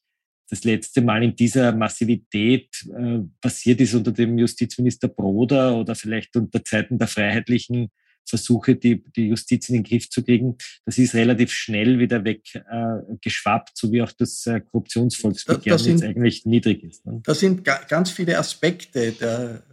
das 0.49 0.63
letzte 0.63 1.01
Mal 1.01 1.23
in 1.23 1.35
dieser 1.35 1.71
Massivität 1.73 2.69
äh, 2.97 3.19
passiert 3.39 3.81
ist 3.81 3.93
unter 3.93 4.11
dem 4.11 4.37
Justizminister 4.37 5.07
Broder 5.07 5.77
oder 5.77 5.95
vielleicht 5.95 6.35
unter 6.35 6.63
Zeiten 6.63 6.97
der 6.97 7.07
freiheitlichen 7.07 7.89
Versuche, 8.25 8.75
die, 8.75 9.03
die 9.15 9.29
Justiz 9.29 9.69
in 9.69 9.75
den 9.75 9.83
Griff 9.83 10.09
zu 10.09 10.23
kriegen, 10.23 10.57
das 10.85 10.97
ist 10.97 11.15
relativ 11.15 11.51
schnell 11.51 11.99
wieder 11.99 12.23
weggeschwappt, 12.23 13.69
äh, 13.69 13.73
so 13.73 13.91
wie 13.91 14.01
auch 14.01 14.11
das 14.11 14.45
äh, 14.45 14.61
Korruptionsvolksbegehren 14.61 15.83
da, 15.83 15.89
jetzt 15.89 16.03
eigentlich 16.03 16.45
niedrig 16.45 16.83
ist. 16.83 17.05
Ne? 17.05 17.21
Da 17.23 17.33
sind 17.33 17.63
ga, 17.63 17.81
ganz 17.87 18.11
viele 18.11 18.37
Aspekte 18.37 19.11
der 19.13 19.63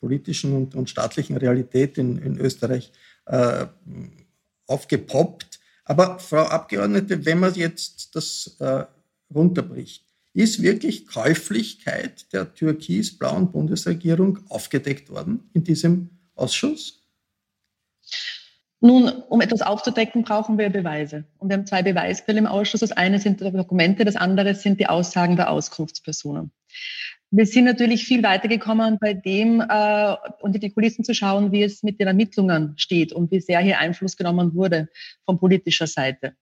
politischen 0.00 0.52
und, 0.52 0.74
und 0.74 0.90
staatlichen 0.90 1.36
Realität 1.36 1.96
in, 1.96 2.18
in 2.18 2.38
Österreich 2.38 2.92
äh, 3.26 3.66
aufgepoppt. 4.66 5.60
Aber 5.84 6.18
Frau 6.18 6.42
Abgeordnete, 6.42 7.24
wenn 7.24 7.38
man 7.38 7.54
jetzt 7.54 8.14
das 8.14 8.56
äh, 8.60 8.84
runterbricht, 9.32 10.04
ist 10.34 10.62
wirklich 10.62 11.06
Käuflichkeit 11.06 12.32
der 12.32 12.54
türkis-blauen 12.54 13.52
Bundesregierung 13.52 14.38
aufgedeckt 14.48 15.10
worden 15.10 15.50
in 15.52 15.64
diesem 15.64 16.10
Ausschuss? 16.34 17.01
Nun, 18.80 19.08
um 19.28 19.40
etwas 19.40 19.62
aufzudecken, 19.62 20.24
brauchen 20.24 20.58
wir 20.58 20.68
Beweise. 20.68 21.24
Und 21.38 21.48
wir 21.48 21.56
haben 21.56 21.66
zwei 21.66 21.82
Beweisquellen 21.84 22.46
im 22.46 22.50
Ausschuss. 22.50 22.80
Das 22.80 22.90
eine 22.90 23.20
sind 23.20 23.40
Dokumente, 23.40 24.04
das 24.04 24.16
andere 24.16 24.56
sind 24.56 24.80
die 24.80 24.88
Aussagen 24.88 25.36
der 25.36 25.50
Auskunftspersonen. 25.50 26.50
Wir 27.30 27.46
sind 27.46 27.64
natürlich 27.64 28.04
viel 28.04 28.22
weitergekommen 28.22 28.98
bei 29.00 29.14
dem, 29.14 29.60
äh, 29.60 30.16
unter 30.40 30.58
die 30.58 30.70
Kulissen 30.70 31.04
zu 31.04 31.14
schauen, 31.14 31.52
wie 31.52 31.62
es 31.62 31.82
mit 31.82 32.00
den 32.00 32.08
Ermittlungen 32.08 32.74
steht 32.76 33.12
und 33.12 33.30
wie 33.30 33.40
sehr 33.40 33.60
hier 33.60 33.78
Einfluss 33.78 34.16
genommen 34.16 34.54
wurde 34.54 34.88
von 35.24 35.38
politischer 35.38 35.86
Seite 35.86 36.34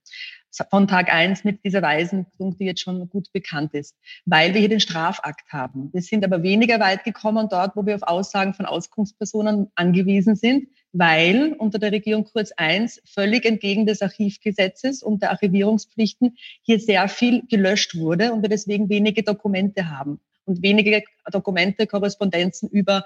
von 0.69 0.87
Tag 0.87 1.11
eins 1.11 1.43
mit 1.43 1.63
dieser 1.63 1.81
Weisenpunkt, 1.81 2.59
die 2.59 2.65
jetzt 2.65 2.81
schon 2.81 3.07
gut 3.09 3.31
bekannt 3.31 3.73
ist, 3.73 3.95
weil 4.25 4.53
wir 4.53 4.59
hier 4.59 4.69
den 4.69 4.79
Strafakt 4.79 5.51
haben. 5.51 5.89
Wir 5.93 6.01
sind 6.01 6.25
aber 6.25 6.43
weniger 6.43 6.79
weit 6.79 7.03
gekommen 7.03 7.47
dort, 7.49 7.75
wo 7.75 7.85
wir 7.85 7.95
auf 7.95 8.03
Aussagen 8.03 8.53
von 8.53 8.65
Auskunftspersonen 8.65 9.71
angewiesen 9.75 10.35
sind, 10.35 10.67
weil 10.93 11.53
unter 11.53 11.79
der 11.79 11.91
Regierung 11.91 12.25
Kurz 12.25 12.51
I 12.59 12.87
völlig 13.05 13.45
entgegen 13.45 13.85
des 13.85 14.01
Archivgesetzes 14.01 15.03
und 15.03 15.21
der 15.21 15.31
Archivierungspflichten 15.31 16.37
hier 16.61 16.79
sehr 16.79 17.07
viel 17.07 17.43
gelöscht 17.47 17.95
wurde 17.95 18.33
und 18.33 18.41
wir 18.41 18.49
deswegen 18.49 18.89
wenige 18.89 19.23
Dokumente 19.23 19.89
haben 19.89 20.19
und 20.45 20.61
wenige 20.61 21.03
Dokumente, 21.31 21.87
Korrespondenzen 21.87 22.69
über 22.69 23.05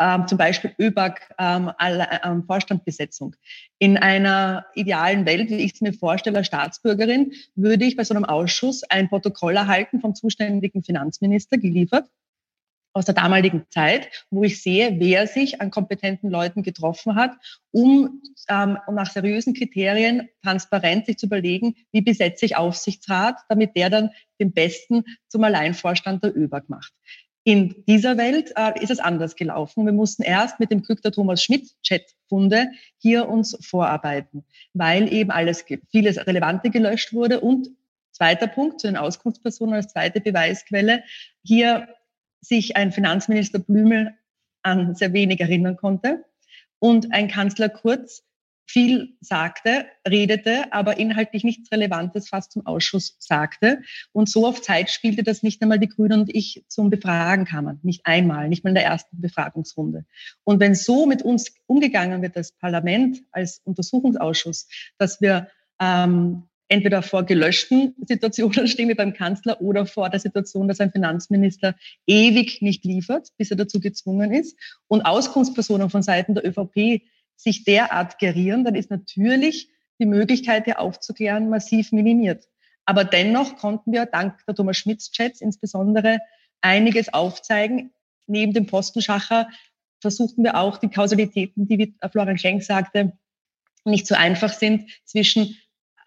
ähm, 0.00 0.26
zum 0.26 0.38
Beispiel 0.38 0.74
ÖBAG 0.78 1.20
ähm, 1.38 1.70
ähm, 1.78 2.44
Vorstandbesetzung. 2.44 3.36
In 3.78 3.98
einer 3.98 4.64
idealen 4.74 5.26
Welt, 5.26 5.50
wie 5.50 5.56
ich 5.56 5.74
es 5.74 5.80
mir 5.82 5.92
vorstelle 5.92 6.38
als 6.38 6.46
Staatsbürgerin, 6.46 7.32
würde 7.54 7.84
ich 7.84 7.96
bei 7.96 8.04
so 8.04 8.14
einem 8.14 8.24
Ausschuss 8.24 8.82
ein 8.84 9.10
Protokoll 9.10 9.56
erhalten 9.56 10.00
vom 10.00 10.14
zuständigen 10.14 10.82
Finanzminister 10.82 11.58
geliefert 11.58 12.08
aus 13.00 13.06
der 13.06 13.14
damaligen 13.14 13.64
Zeit, 13.70 14.26
wo 14.30 14.44
ich 14.44 14.62
sehe, 14.62 15.00
wer 15.00 15.26
sich 15.26 15.62
an 15.62 15.70
kompetenten 15.70 16.28
Leuten 16.28 16.62
getroffen 16.62 17.14
hat, 17.14 17.32
um, 17.70 18.20
ähm, 18.50 18.76
um 18.86 18.94
nach 18.94 19.10
seriösen 19.10 19.54
Kriterien 19.54 20.28
transparent 20.42 21.06
sich 21.06 21.16
zu 21.16 21.24
überlegen, 21.24 21.76
wie 21.92 22.02
besetze 22.02 22.44
ich 22.44 22.58
Aufsichtsrat, 22.58 23.36
damit 23.48 23.74
der 23.74 23.88
dann 23.88 24.10
den 24.38 24.52
Besten 24.52 25.04
zum 25.28 25.44
Alleinvorstand 25.44 26.22
der 26.22 26.36
ÖBAG 26.36 26.68
macht. 26.68 26.92
In 27.42 27.84
dieser 27.88 28.18
Welt 28.18 28.52
äh, 28.54 28.78
ist 28.82 28.90
es 28.90 28.98
anders 28.98 29.34
gelaufen. 29.34 29.86
Wir 29.86 29.94
mussten 29.94 30.22
erst 30.22 30.60
mit 30.60 30.70
dem 30.70 30.82
Glück 30.82 31.00
der 31.00 31.12
Thomas 31.12 31.42
Schmidt 31.42 31.70
Chatfunde 31.82 32.68
hier 32.98 33.30
uns 33.30 33.56
vorarbeiten, 33.62 34.44
weil 34.74 35.10
eben 35.10 35.30
alles, 35.30 35.64
vieles 35.90 36.26
Relevante 36.26 36.68
gelöscht 36.68 37.14
wurde. 37.14 37.40
Und 37.40 37.70
zweiter 38.12 38.46
Punkt 38.46 38.78
zu 38.78 38.88
den 38.88 38.98
Auskunftspersonen 38.98 39.76
als 39.76 39.88
zweite 39.88 40.20
Beweisquelle, 40.20 41.02
hier 41.42 41.88
sich 42.40 42.76
ein 42.76 42.92
Finanzminister 42.92 43.58
Blümel 43.58 44.14
an 44.62 44.94
sehr 44.94 45.12
wenig 45.12 45.40
erinnern 45.40 45.76
konnte 45.76 46.24
und 46.78 47.12
ein 47.12 47.28
Kanzler 47.28 47.68
Kurz 47.68 48.22
viel 48.70 49.16
sagte, 49.20 49.86
redete, 50.06 50.72
aber 50.72 50.98
inhaltlich 50.98 51.42
nichts 51.42 51.72
Relevantes 51.72 52.28
fast 52.28 52.52
zum 52.52 52.66
Ausschuss 52.66 53.16
sagte. 53.18 53.82
Und 54.12 54.28
so 54.28 54.46
auf 54.46 54.62
Zeit 54.62 54.90
spielte, 54.90 55.24
dass 55.24 55.42
nicht 55.42 55.60
einmal 55.60 55.80
die 55.80 55.88
Grünen 55.88 56.20
und 56.20 56.34
ich 56.34 56.64
zum 56.68 56.88
Befragen 56.88 57.46
kamen. 57.46 57.80
Nicht 57.82 58.06
einmal, 58.06 58.48
nicht 58.48 58.62
mal 58.62 58.70
in 58.70 58.76
der 58.76 58.84
ersten 58.84 59.20
Befragungsrunde. 59.20 60.04
Und 60.44 60.60
wenn 60.60 60.76
so 60.76 61.06
mit 61.06 61.22
uns 61.22 61.52
umgegangen 61.66 62.22
wird, 62.22 62.36
das 62.36 62.52
Parlament 62.52 63.22
als 63.32 63.60
Untersuchungsausschuss, 63.64 64.68
dass 64.98 65.20
wir 65.20 65.48
ähm, 65.80 66.44
entweder 66.70 67.02
vor 67.02 67.24
gelöschten 67.24 67.94
Situationen 68.06 68.66
stehen 68.68 68.88
wie 68.88 68.94
beim 68.94 69.12
Kanzler 69.12 69.60
oder 69.60 69.84
vor 69.86 70.08
der 70.08 70.20
Situation, 70.20 70.68
dass 70.68 70.80
ein 70.80 70.92
Finanzminister 70.92 71.74
ewig 72.06 72.62
nicht 72.62 72.84
liefert, 72.84 73.28
bis 73.36 73.50
er 73.50 73.56
dazu 73.56 73.80
gezwungen 73.80 74.32
ist 74.32 74.56
und 74.86 75.02
Auskunftspersonen 75.02 75.90
von 75.90 76.02
Seiten 76.02 76.34
der 76.34 76.46
ÖVP 76.46 77.02
sich 77.36 77.64
derart 77.64 78.18
gerieren, 78.18 78.64
dann 78.64 78.74
ist 78.74 78.90
natürlich 78.90 79.68
die 79.98 80.06
Möglichkeit, 80.06 80.64
hier 80.64 80.78
aufzuklären, 80.78 81.48
massiv 81.48 81.92
minimiert. 81.92 82.48
Aber 82.84 83.04
dennoch 83.04 83.56
konnten 83.56 83.92
wir 83.92 84.06
dank 84.06 84.44
der 84.46 84.54
Thomas 84.54 84.76
Schmitz-Chats 84.78 85.40
insbesondere 85.40 86.20
einiges 86.60 87.12
aufzeigen. 87.12 87.92
Neben 88.26 88.52
dem 88.52 88.66
Postenschacher 88.66 89.48
versuchten 90.00 90.44
wir 90.44 90.56
auch 90.56 90.78
die 90.78 90.88
Kausalitäten, 90.88 91.66
die, 91.66 91.78
wie 91.78 91.94
Florian 92.10 92.38
Schenk 92.38 92.62
sagte, 92.62 93.12
nicht 93.84 94.06
so 94.06 94.14
einfach 94.14 94.52
sind 94.52 94.88
zwischen 95.04 95.56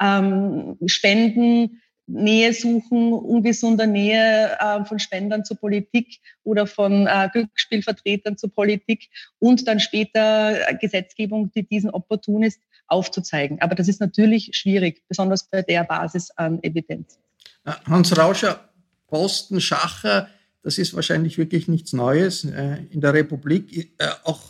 ähm, 0.04 0.78
Spenden, 0.86 1.82
Nähe 2.06 2.54
suchen, 2.54 3.14
ungesunder 3.14 3.88
Nähe 3.88 4.58
äh, 4.60 4.84
von 4.86 5.00
Spendern 5.00 5.46
zur 5.46 5.58
Politik 5.58 6.20
oder 6.44 6.68
von 6.68 7.08
äh, 7.08 7.30
Glücksspielvertretern 7.32 8.38
zur 8.38 8.54
Politik 8.54 9.10
und 9.40 9.68
dann 9.68 9.80
später 9.80 10.70
äh, 10.70 10.76
Gesetzgebung, 10.76 11.52
die 11.56 11.64
diesen 11.64 11.90
opportun 11.90 12.44
ist, 12.44 12.60
aufzuzeigen. 12.88 13.62
Aber 13.62 13.76
das 13.76 13.88
ist 13.88 14.02
natürlich 14.02 14.50
schwierig, 14.54 15.04
besonders 15.08 15.50
bei 15.50 15.62
der 15.62 15.86
Basis 15.86 16.30
an 16.32 16.62
Evidenz. 16.62 17.18
Hans 17.66 18.18
Rauscher, 18.18 18.70
Posten, 19.08 19.62
Schacher, 19.62 20.28
das 20.62 20.78
ist 20.78 20.94
wahrscheinlich 20.94 21.38
wirklich 21.38 21.70
nichts 21.70 21.94
Neues 21.94 22.44
äh, 22.44 22.80
in 22.92 23.00
der 23.00 23.14
Republik. 23.14 23.94
Äh, 23.98 24.08
auch 24.24 24.42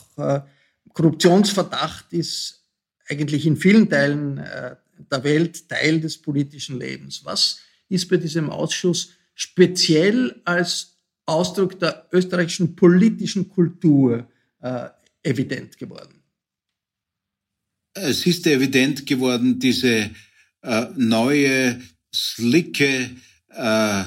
Korruptionsverdacht 0.92 2.12
ist 2.12 2.62
eigentlich 3.08 3.46
in 3.46 3.56
vielen 3.56 3.90
Teilen 3.90 4.40
der 5.10 5.24
Welt 5.24 5.68
Teil 5.68 6.00
des 6.00 6.18
politischen 6.18 6.78
Lebens. 6.78 7.24
Was 7.24 7.60
ist 7.88 8.08
bei 8.08 8.16
diesem 8.16 8.50
Ausschuss 8.50 9.10
speziell 9.34 10.40
als 10.44 10.96
Ausdruck 11.26 11.78
der 11.78 12.08
österreichischen 12.12 12.76
politischen 12.76 13.48
Kultur 13.48 14.28
äh, 14.60 14.88
evident 15.22 15.78
geworden? 15.78 16.22
Es 17.94 18.26
ist 18.26 18.46
evident 18.46 19.06
geworden, 19.06 19.58
diese 19.58 20.10
äh, 20.62 20.86
neue, 20.96 21.80
slicke 22.12 23.10
äh, 23.50 24.00
äh 24.00 24.04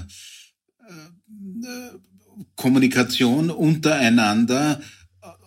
Kommunikation 2.55 3.49
untereinander, 3.49 4.81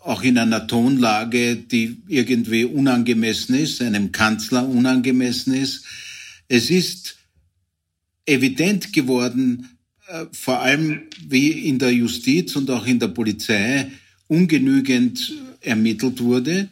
auch 0.02 0.22
in 0.22 0.38
einer 0.38 0.66
Tonlage, 0.66 1.56
die 1.56 2.02
irgendwie 2.08 2.64
unangemessen 2.64 3.54
ist, 3.54 3.82
einem 3.82 4.12
Kanzler 4.12 4.66
unangemessen 4.66 5.54
ist. 5.54 5.84
Es 6.48 6.70
ist 6.70 7.18
evident 8.26 8.92
geworden, 8.92 9.78
äh, 10.08 10.26
vor 10.32 10.60
allem 10.60 11.02
wie 11.26 11.50
in 11.50 11.78
der 11.78 11.92
Justiz 11.92 12.56
und 12.56 12.70
auch 12.70 12.86
in 12.86 12.98
der 12.98 13.08
Polizei 13.08 13.90
ungenügend 14.26 15.32
ermittelt 15.60 16.20
wurde. 16.20 16.68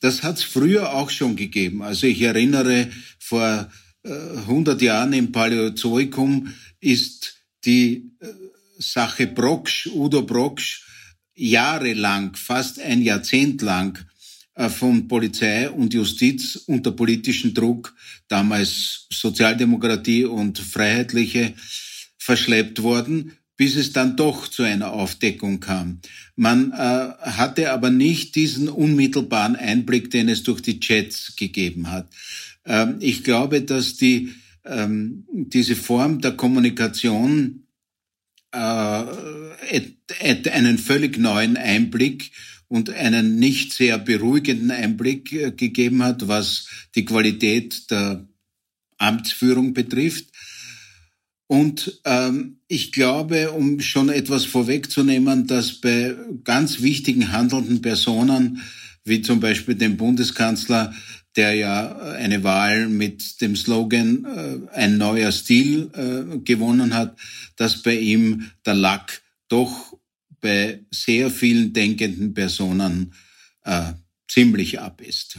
Das 0.00 0.22
hat 0.22 0.38
es 0.38 0.44
früher 0.44 0.94
auch 0.94 1.10
schon 1.10 1.36
gegeben. 1.36 1.82
Also 1.82 2.06
ich 2.06 2.20
erinnere, 2.22 2.88
vor 3.18 3.70
äh, 4.04 4.10
100 4.10 4.80
Jahren 4.82 5.12
im 5.12 5.32
Paläozoikum 5.32 6.52
ist 6.80 7.36
die 7.64 8.10
äh, 8.20 8.26
Sache 8.78 9.26
Brocksch, 9.26 9.86
Udo 9.86 10.22
Brocksch, 10.22 10.84
jahrelang, 11.34 12.34
fast 12.34 12.80
ein 12.80 13.02
Jahrzehnt 13.02 13.62
lang 13.62 13.98
äh, 14.54 14.68
von 14.68 15.08
Polizei 15.08 15.70
und 15.70 15.94
Justiz 15.94 16.56
unter 16.66 16.92
politischen 16.92 17.54
Druck, 17.54 17.94
damals 18.28 19.06
Sozialdemokratie 19.10 20.24
und 20.24 20.58
Freiheitliche, 20.58 21.54
verschleppt 22.18 22.82
worden, 22.82 23.32
bis 23.56 23.76
es 23.76 23.92
dann 23.92 24.16
doch 24.16 24.48
zu 24.48 24.62
einer 24.62 24.92
Aufdeckung 24.92 25.60
kam. 25.60 26.00
Man 26.36 26.72
äh, 26.72 26.74
hatte 26.74 27.72
aber 27.72 27.90
nicht 27.90 28.34
diesen 28.34 28.68
unmittelbaren 28.68 29.56
Einblick, 29.56 30.10
den 30.10 30.28
es 30.28 30.42
durch 30.42 30.60
die 30.62 30.80
Chats 30.80 31.36
gegeben 31.36 31.90
hat. 31.90 32.08
Ähm, 32.64 32.96
ich 33.00 33.24
glaube, 33.24 33.62
dass 33.62 33.96
die, 33.96 34.34
ähm, 34.64 35.26
diese 35.30 35.76
Form 35.76 36.20
der 36.20 36.32
Kommunikation 36.32 37.61
äh, 38.52 40.48
einen 40.50 40.78
völlig 40.78 41.18
neuen 41.18 41.56
Einblick 41.56 42.30
und 42.68 42.90
einen 42.90 43.38
nicht 43.38 43.72
sehr 43.72 43.98
beruhigenden 43.98 44.70
Einblick 44.70 45.32
äh, 45.32 45.50
gegeben 45.52 46.02
hat, 46.02 46.28
was 46.28 46.68
die 46.94 47.04
Qualität 47.04 47.90
der 47.90 48.26
Amtsführung 48.98 49.74
betrifft. 49.74 50.26
Und 51.46 52.00
ähm, 52.06 52.60
ich 52.68 52.92
glaube, 52.92 53.50
um 53.50 53.80
schon 53.80 54.08
etwas 54.08 54.46
vorwegzunehmen, 54.46 55.46
dass 55.46 55.82
bei 55.82 56.14
ganz 56.44 56.80
wichtigen 56.80 57.30
handelnden 57.30 57.82
Personen, 57.82 58.62
wie 59.04 59.20
zum 59.20 59.40
Beispiel 59.40 59.74
dem 59.74 59.98
Bundeskanzler, 59.98 60.94
der 61.36 61.54
ja 61.54 61.96
eine 62.12 62.44
Wahl 62.44 62.88
mit 62.88 63.40
dem 63.40 63.56
Slogan 63.56 64.24
äh, 64.24 64.74
ein 64.74 64.98
neuer 64.98 65.32
Stil 65.32 65.90
äh, 65.94 66.38
gewonnen 66.38 66.94
hat, 66.94 67.18
dass 67.56 67.82
bei 67.82 67.96
ihm 67.96 68.50
der 68.66 68.74
Lack 68.74 69.22
doch 69.48 69.96
bei 70.40 70.80
sehr 70.90 71.30
vielen 71.30 71.72
denkenden 71.72 72.34
Personen 72.34 73.14
äh, 73.64 73.92
ziemlich 74.28 74.80
ab 74.80 75.00
ist. 75.00 75.38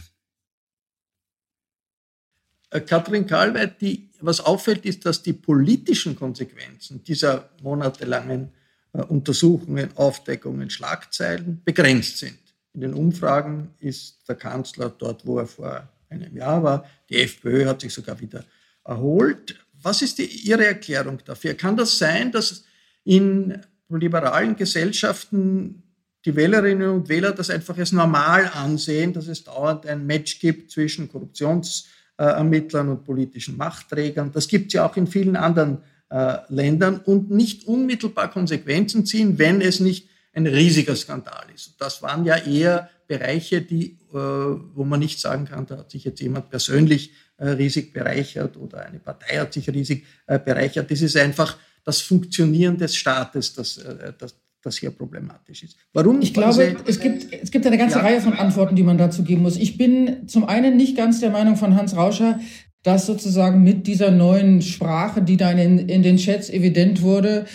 Äh, 2.70 2.82
Katrin 2.82 3.28
Karlweit, 3.28 3.82
die, 3.82 4.10
was 4.20 4.40
auffällt, 4.40 4.86
ist, 4.86 5.06
dass 5.06 5.22
die 5.22 5.34
politischen 5.34 6.16
Konsequenzen 6.16 7.04
dieser 7.04 7.50
monatelangen 7.62 8.52
äh, 8.94 9.02
Untersuchungen, 9.02 9.96
Aufdeckungen, 9.96 10.70
Schlagzeilen 10.70 11.62
begrenzt 11.64 12.18
sind. 12.18 12.40
In 12.74 12.82
den 12.82 12.94
Umfragen 12.94 13.70
ist 13.80 14.28
der 14.28 14.36
Kanzler 14.36 14.90
dort, 14.90 15.26
wo 15.26 15.38
er 15.38 15.46
vor 15.46 15.88
einem 16.10 16.36
Jahr 16.36 16.64
war. 16.64 16.86
Die 17.10 17.22
FPÖ 17.22 17.66
hat 17.66 17.82
sich 17.82 17.94
sogar 17.94 18.20
wieder 18.20 18.44
erholt. 18.84 19.56
Was 19.82 20.02
ist 20.02 20.18
die, 20.18 20.26
Ihre 20.26 20.66
Erklärung 20.66 21.20
dafür? 21.24 21.54
Kann 21.54 21.78
das 21.78 21.98
sein, 21.98 22.32
dass 22.32 22.64
in 23.04 23.60
liberalen 23.90 24.56
Gesellschaften 24.56 25.84
die 26.26 26.36
Wählerinnen 26.36 26.90
und 26.90 27.10
Wähler 27.10 27.32
das 27.32 27.50
einfach 27.50 27.78
als 27.78 27.92
normal 27.92 28.50
ansehen, 28.54 29.14
dass 29.14 29.28
es 29.28 29.44
dauernd 29.44 29.86
ein 29.86 30.06
Match 30.06 30.40
gibt 30.40 30.72
zwischen 30.72 31.10
Korruptionsermittlern 31.10 32.90
und 32.90 33.04
politischen 33.04 33.58
Machtträgern? 33.58 34.32
Das 34.32 34.48
gibt 34.48 34.68
es 34.68 34.74
ja 34.74 34.86
auch 34.88 34.96
in 34.96 35.06
vielen 35.06 35.36
anderen 35.36 35.80
äh, 36.10 36.38
Ländern 36.50 37.00
und 37.00 37.30
nicht 37.30 37.68
unmittelbar 37.68 38.32
Konsequenzen 38.32 39.06
ziehen, 39.06 39.38
wenn 39.38 39.62
es 39.62 39.80
nicht 39.80 40.10
ein 40.34 40.48
riesiger 40.48 40.96
Skandal 40.96 41.46
ist. 41.54 41.76
Das 41.80 42.02
waren 42.02 42.26
ja 42.26 42.38
eher 42.38 42.90
Bereiche, 43.08 43.62
die, 43.62 43.98
äh, 44.12 44.16
wo 44.16 44.84
man 44.84 45.00
nicht 45.00 45.20
sagen 45.20 45.46
kann, 45.46 45.66
da 45.66 45.78
hat 45.78 45.92
sich 45.92 46.04
jetzt 46.04 46.20
jemand 46.22 46.50
persönlich 46.50 47.12
äh, 47.38 47.50
riesig 47.50 47.94
bereichert 47.94 48.58
oder 48.58 48.86
eine 48.86 49.00
Partei 49.00 49.38
hat 49.38 49.54
sich 49.54 49.70
riesig 49.70 50.06
äh, 50.28 50.40
bereichert. 50.40 50.90
Das 50.90 51.02
ist 51.02 51.18
einfach 51.18 51.58
das 51.84 52.02
Funktionieren 52.02 52.78
des 52.78 52.96
Staates, 52.96 53.54
das, 53.54 53.80
das, 54.18 54.36
das 54.62 54.78
hier 54.78 54.92
problematisch 54.92 55.64
ist. 55.64 55.76
Warum? 55.92 56.22
Ich 56.22 56.34
glaube, 56.34 56.78
es 56.88 57.00
gibt, 57.00 57.28
es 57.34 57.52
gibt 57.52 57.68
eine 57.68 57.78
ganze 57.78 57.98
ja. 57.98 58.04
Reihe 58.04 58.22
von 58.22 58.34
Antworten, 58.34 58.78
die 58.78 58.84
man 58.84 58.98
dazu 58.98 59.24
geben 59.24 59.42
muss. 59.42 59.58
Ich 59.58 59.78
bin 59.78 60.30
zum 60.30 60.46
einen 60.46 60.78
nicht 60.78 60.96
ganz 60.96 61.20
der 61.20 61.30
Meinung 61.30 61.58
von 61.58 61.76
Hans 61.76 61.98
Rauscher, 61.98 62.40
dass 62.84 63.06
sozusagen 63.06 63.64
mit 63.64 63.88
dieser 63.88 64.12
neuen 64.12 64.62
Sprache, 64.62 65.22
die 65.22 65.38
da 65.38 65.52
in, 65.52 65.90
in 65.90 66.04
den 66.04 66.18
Chats 66.18 66.50
evident 66.50 67.02
wurde, 67.02 67.46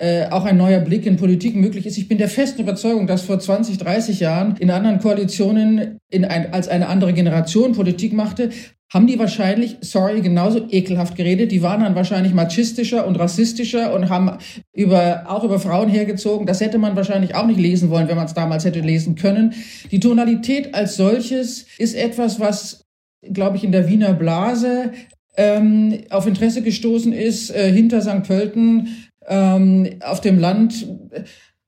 äh, 0.00 0.30
auch 0.30 0.46
ein 0.46 0.56
neuer 0.56 0.80
Blick 0.80 1.04
in 1.04 1.18
Politik 1.18 1.54
möglich 1.54 1.84
ist. 1.84 1.98
Ich 1.98 2.08
bin 2.08 2.16
der 2.16 2.30
festen 2.30 2.62
Überzeugung, 2.62 3.06
dass 3.06 3.20
vor 3.20 3.38
20, 3.38 3.76
30 3.76 4.18
Jahren 4.18 4.56
in 4.56 4.70
anderen 4.70 4.98
Koalitionen 4.98 5.98
in 6.10 6.24
ein, 6.24 6.54
als 6.54 6.68
eine 6.68 6.88
andere 6.88 7.12
Generation 7.12 7.72
Politik 7.72 8.14
machte, 8.14 8.48
haben 8.90 9.06
die 9.06 9.18
wahrscheinlich, 9.18 9.76
sorry, 9.82 10.22
genauso 10.22 10.66
ekelhaft 10.70 11.16
geredet. 11.16 11.52
Die 11.52 11.60
waren 11.60 11.82
dann 11.82 11.94
wahrscheinlich 11.96 12.32
machistischer 12.32 13.06
und 13.06 13.16
rassistischer 13.16 13.92
und 13.92 14.08
haben 14.08 14.38
über, 14.72 15.24
auch 15.26 15.44
über 15.44 15.60
Frauen 15.60 15.90
hergezogen. 15.90 16.46
Das 16.46 16.62
hätte 16.62 16.78
man 16.78 16.96
wahrscheinlich 16.96 17.34
auch 17.34 17.46
nicht 17.46 17.60
lesen 17.60 17.90
wollen, 17.90 18.08
wenn 18.08 18.16
man 18.16 18.24
es 18.24 18.32
damals 18.32 18.64
hätte 18.64 18.80
lesen 18.80 19.16
können. 19.16 19.52
Die 19.90 20.00
Tonalität 20.00 20.74
als 20.74 20.96
solches 20.96 21.66
ist 21.76 21.94
etwas, 21.94 22.40
was, 22.40 22.86
glaube 23.20 23.58
ich, 23.58 23.64
in 23.64 23.72
der 23.72 23.86
Wiener 23.86 24.14
Blase 24.14 24.92
ähm, 25.36 26.04
auf 26.08 26.26
Interesse 26.26 26.62
gestoßen 26.62 27.12
ist, 27.12 27.50
äh, 27.50 27.70
hinter 27.70 28.00
St. 28.00 28.22
Pölten 28.22 29.09
ähm, 29.26 29.88
auf 30.00 30.20
dem 30.20 30.38
Land 30.38 30.86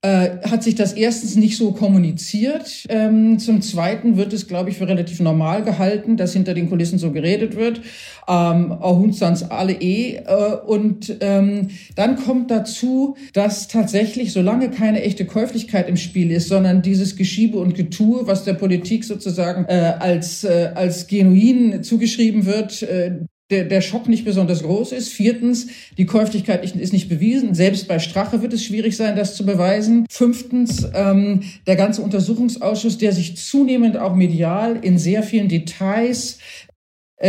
äh, 0.05 0.39
hat 0.51 0.65
sich 0.65 0.75
das 0.75 0.95
erstens 0.95 1.37
nicht 1.37 1.57
so 1.57 1.71
kommuniziert. 1.71 2.87
Ähm, 2.89 3.39
zum 3.39 3.63
Zweiten 3.63 4.17
wird 4.17 4.33
es, 4.33 4.49
glaube 4.49 4.71
ich, 4.71 4.79
für 4.79 4.89
relativ 4.89 5.21
normal 5.21 5.63
gehalten, 5.63 6.17
dass 6.17 6.33
hinter 6.33 6.55
den 6.55 6.69
Kulissen 6.69 6.99
so 6.99 7.13
geredet 7.13 7.55
wird. 7.55 7.81
Ähm, 8.27 8.73
auch 8.73 8.99
uns 8.99 9.23
alle 9.23 9.75
eh. 9.75 10.17
Äh, 10.17 10.57
und 10.67 11.17
ähm, 11.21 11.69
dann 11.95 12.17
kommt 12.17 12.51
dazu, 12.51 13.17
dass 13.33 13.69
tatsächlich, 13.69 14.33
solange 14.33 14.71
keine 14.71 15.03
echte 15.03 15.25
Käuflichkeit 15.25 15.89
im 15.89 15.97
Spiel 15.97 16.33
ist, 16.33 16.49
sondern 16.49 16.83
dieses 16.83 17.15
Geschiebe 17.15 17.59
und 17.59 17.77
Getue, 17.77 18.27
was 18.27 18.43
der 18.43 18.55
Politik 18.55 19.05
sozusagen 19.05 19.67
äh, 19.67 19.95
als, 20.01 20.43
äh, 20.43 20.73
als 20.75 21.07
genuin 21.07 21.85
zugeschrieben 21.85 22.45
wird, 22.45 22.83
äh, 22.83 23.21
der, 23.53 23.65
der 23.65 23.81
Schock 23.81 24.09
nicht 24.09 24.25
besonders 24.25 24.63
groß 24.63 24.93
ist. 24.93 25.11
Viertens, 25.11 25.69
die 25.99 26.07
Käuflichkeit 26.07 26.65
ist 26.65 26.93
nicht 26.93 27.09
bewiesen. 27.09 27.55
Selbst 27.55 27.87
bei 27.87 27.99
Strache 27.99 28.43
wird 28.43 28.53
es 28.53 28.65
schwierig 28.65 28.97
sein, 28.97 29.15
das 29.15 29.37
zu 29.37 29.47
beweisen. 29.47 30.07
Fünftens, 30.11 30.89
ähm, 30.95 31.43
der 31.67 31.77
ganze 31.77 32.03
Untersuchungsausschuss, 32.03 32.99
der 32.99 33.13
sich 33.13 33.37
zunehmend 33.37 33.97
auch 33.97 34.17
medial 34.17 34.79
in 34.83 34.99
sehr 34.99 35.23
vielen 35.23 35.49
Details 35.49 36.39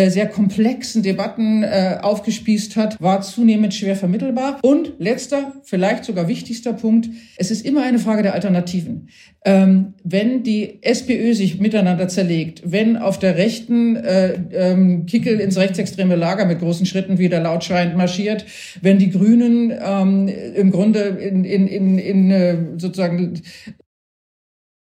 sehr 0.10 0.28
komplexen 0.28 1.04
Debatten 1.04 1.64
äh, 1.64 1.98
aufgespießt 2.02 2.76
hat, 2.76 3.00
war 3.02 3.22
zunehmend 3.22 3.74
schwer 3.74 3.96
vermittelbar. 3.96 4.60
Und 4.62 4.94
letzter, 5.00 5.54
vielleicht 5.64 6.06
sogar 6.06 6.28
wichtigster 6.28 6.74
Punkt, 6.74 7.10
es 7.38 7.52
ist 7.52 7.66
immer 7.66 7.84
eine 7.84 8.00
Frage 8.00 8.24
der 8.24 8.34
Alternativen. 8.34 9.10
Ähm, 9.46 9.94
wenn 10.04 10.44
die 10.44 10.82
SPÖ 10.82 11.34
sich 11.34 11.60
miteinander 11.60 12.08
zerlegt, 12.08 12.62
wenn 12.66 12.98
auf 12.98 13.20
der 13.20 13.38
Rechten 13.38 13.98
äh, 13.98 14.36
ähm, 14.52 15.06
Kickel 15.06 15.40
ins 15.40 15.58
rechtsextreme 15.58 16.16
Lager 16.16 16.46
mit 16.46 16.60
großen 16.60 16.86
Schritten 16.86 17.18
wieder 17.18 17.42
lautschreiend 17.42 17.98
marschiert, 17.98 18.46
wenn 18.82 19.00
die 19.00 19.12
Grünen 19.12 19.72
ähm, 19.72 20.30
im 20.56 20.72
Grunde 20.72 21.00
in, 21.00 21.44
in, 21.44 21.68
in, 21.68 21.98
in 22.00 22.32
äh, 22.32 22.58
sozusagen 22.78 23.42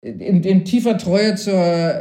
in, 0.01 0.43
in 0.43 0.63
tiefer 0.63 0.97
Treue 0.97 1.35
zur 1.35 1.55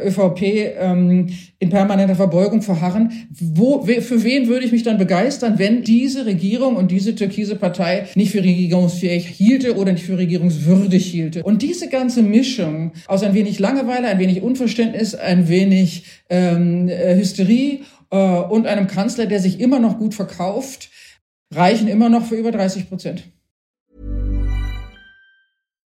ÖVP 0.04 0.42
ähm, 0.78 1.30
in 1.58 1.68
permanenter 1.68 2.14
Verbeugung 2.14 2.62
verharren. 2.62 3.28
Wo, 3.30 3.82
für 3.82 4.22
wen 4.22 4.46
würde 4.46 4.64
ich 4.64 4.72
mich 4.72 4.84
dann 4.84 4.98
begeistern, 4.98 5.58
wenn 5.58 5.82
diese 5.82 6.24
Regierung 6.24 6.76
und 6.76 6.92
diese 6.92 7.16
türkise 7.16 7.56
Partei 7.56 8.06
nicht 8.14 8.30
für 8.30 8.42
regierungsfähig 8.42 9.26
hielte 9.26 9.76
oder 9.76 9.92
nicht 9.92 10.04
für 10.04 10.16
regierungswürdig 10.16 11.06
hielte? 11.06 11.42
Und 11.42 11.62
diese 11.62 11.88
ganze 11.88 12.22
Mischung 12.22 12.92
aus 13.08 13.24
ein 13.24 13.34
wenig 13.34 13.58
Langeweile, 13.58 14.06
ein 14.06 14.20
wenig 14.20 14.42
Unverständnis, 14.42 15.16
ein 15.16 15.48
wenig 15.48 16.04
ähm, 16.30 16.88
äh, 16.88 17.16
Hysterie 17.16 17.80
äh, 18.10 18.16
und 18.16 18.68
einem 18.68 18.86
Kanzler, 18.86 19.26
der 19.26 19.40
sich 19.40 19.58
immer 19.58 19.80
noch 19.80 19.98
gut 19.98 20.14
verkauft, 20.14 20.90
reichen 21.52 21.88
immer 21.88 22.08
noch 22.08 22.26
für 22.26 22.36
über 22.36 22.52
30 22.52 22.88
Prozent. 22.88 23.24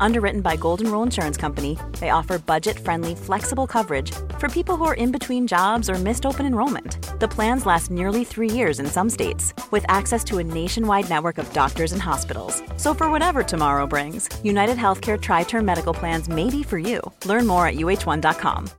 Underwritten 0.00 0.40
by 0.40 0.56
Golden 0.56 0.90
Rule 0.90 1.02
Insurance 1.02 1.36
Company, 1.36 1.78
they 2.00 2.10
offer 2.10 2.38
budget 2.38 2.78
friendly, 2.78 3.14
flexible 3.14 3.66
coverage 3.66 4.12
for 4.38 4.48
people 4.48 4.76
who 4.76 4.84
are 4.84 4.94
in 4.94 5.10
between 5.12 5.46
jobs 5.46 5.90
or 5.90 5.94
missed 5.94 6.24
open 6.24 6.46
enrollment. 6.46 6.96
The 7.20 7.28
plans 7.28 7.66
last 7.66 7.90
nearly 7.90 8.24
three 8.24 8.50
years 8.50 8.78
in 8.78 8.86
some 8.86 9.10
states, 9.10 9.52
with 9.70 9.84
access 9.88 10.22
to 10.24 10.38
a 10.38 10.44
nationwide 10.44 11.08
network 11.08 11.38
of 11.38 11.52
doctors 11.52 11.92
and 11.92 12.02
hospitals. 12.02 12.62
So, 12.76 12.94
for 12.94 13.10
whatever 13.10 13.42
tomorrow 13.42 13.86
brings, 13.86 14.28
United 14.44 14.78
Healthcare 14.78 15.20
Tri 15.20 15.42
Term 15.44 15.64
Medical 15.64 15.94
Plans 15.94 16.28
may 16.28 16.48
be 16.48 16.62
for 16.62 16.78
you. 16.78 17.00
Learn 17.24 17.46
more 17.46 17.66
at 17.66 17.74
uh1.com. 17.74 18.70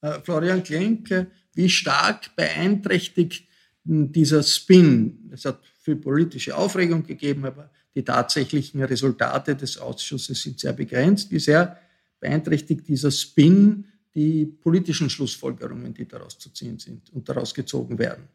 Äh, 0.00 0.20
Florian 0.20 0.62
Klenk, 0.62 1.10
äh, 1.10 1.26
wie 1.54 1.68
stark 1.68 2.34
beeinträchtigt 2.36 3.48
dieser 3.84 4.42
Spin? 4.42 5.30
Es 5.32 5.44
hat 5.44 5.60
viel 5.80 5.96
politische 5.96 6.56
Aufregung 6.56 7.04
gegeben, 7.04 7.44
aber 7.44 7.70
die 7.98 8.04
tatsächlichen 8.04 8.82
Resultate 8.82 9.56
des 9.56 9.76
Ausschusses 9.76 10.40
sind 10.40 10.60
sehr 10.60 10.72
begrenzt. 10.72 11.30
Wie 11.30 11.40
sehr 11.40 11.78
beeinträchtigt 12.20 12.86
dieser 12.86 13.10
Spin 13.10 13.86
die 14.14 14.46
politischen 14.46 15.10
Schlussfolgerungen, 15.10 15.92
die 15.92 16.06
daraus 16.06 16.38
zu 16.38 16.50
ziehen 16.50 16.78
sind 16.78 17.10
und 17.10 17.28
daraus 17.28 17.52
gezogen 17.54 17.98
werden? 17.98 18.28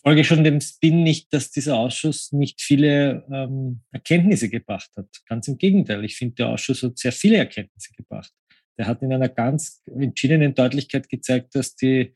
folge 0.00 0.24
schon 0.24 0.44
dem 0.44 0.60
Spin 0.60 1.02
nicht, 1.02 1.30
dass 1.34 1.50
dieser 1.50 1.76
Ausschuss 1.76 2.32
nicht 2.32 2.62
viele 2.62 3.26
ähm, 3.30 3.80
Erkenntnisse 3.90 4.48
gebracht 4.48 4.90
hat. 4.96 5.08
Ganz 5.26 5.48
im 5.48 5.58
Gegenteil. 5.58 6.02
Ich 6.04 6.16
finde, 6.16 6.36
der 6.36 6.48
Ausschuss 6.48 6.82
hat 6.82 6.96
sehr 6.96 7.12
viele 7.12 7.36
Erkenntnisse 7.36 7.92
gebracht 7.94 8.32
der 8.78 8.86
hat 8.86 9.02
in 9.02 9.12
einer 9.12 9.28
ganz 9.28 9.82
entschiedenen 9.86 10.54
Deutlichkeit 10.54 11.08
gezeigt, 11.08 11.54
dass 11.54 11.74
die 11.74 12.14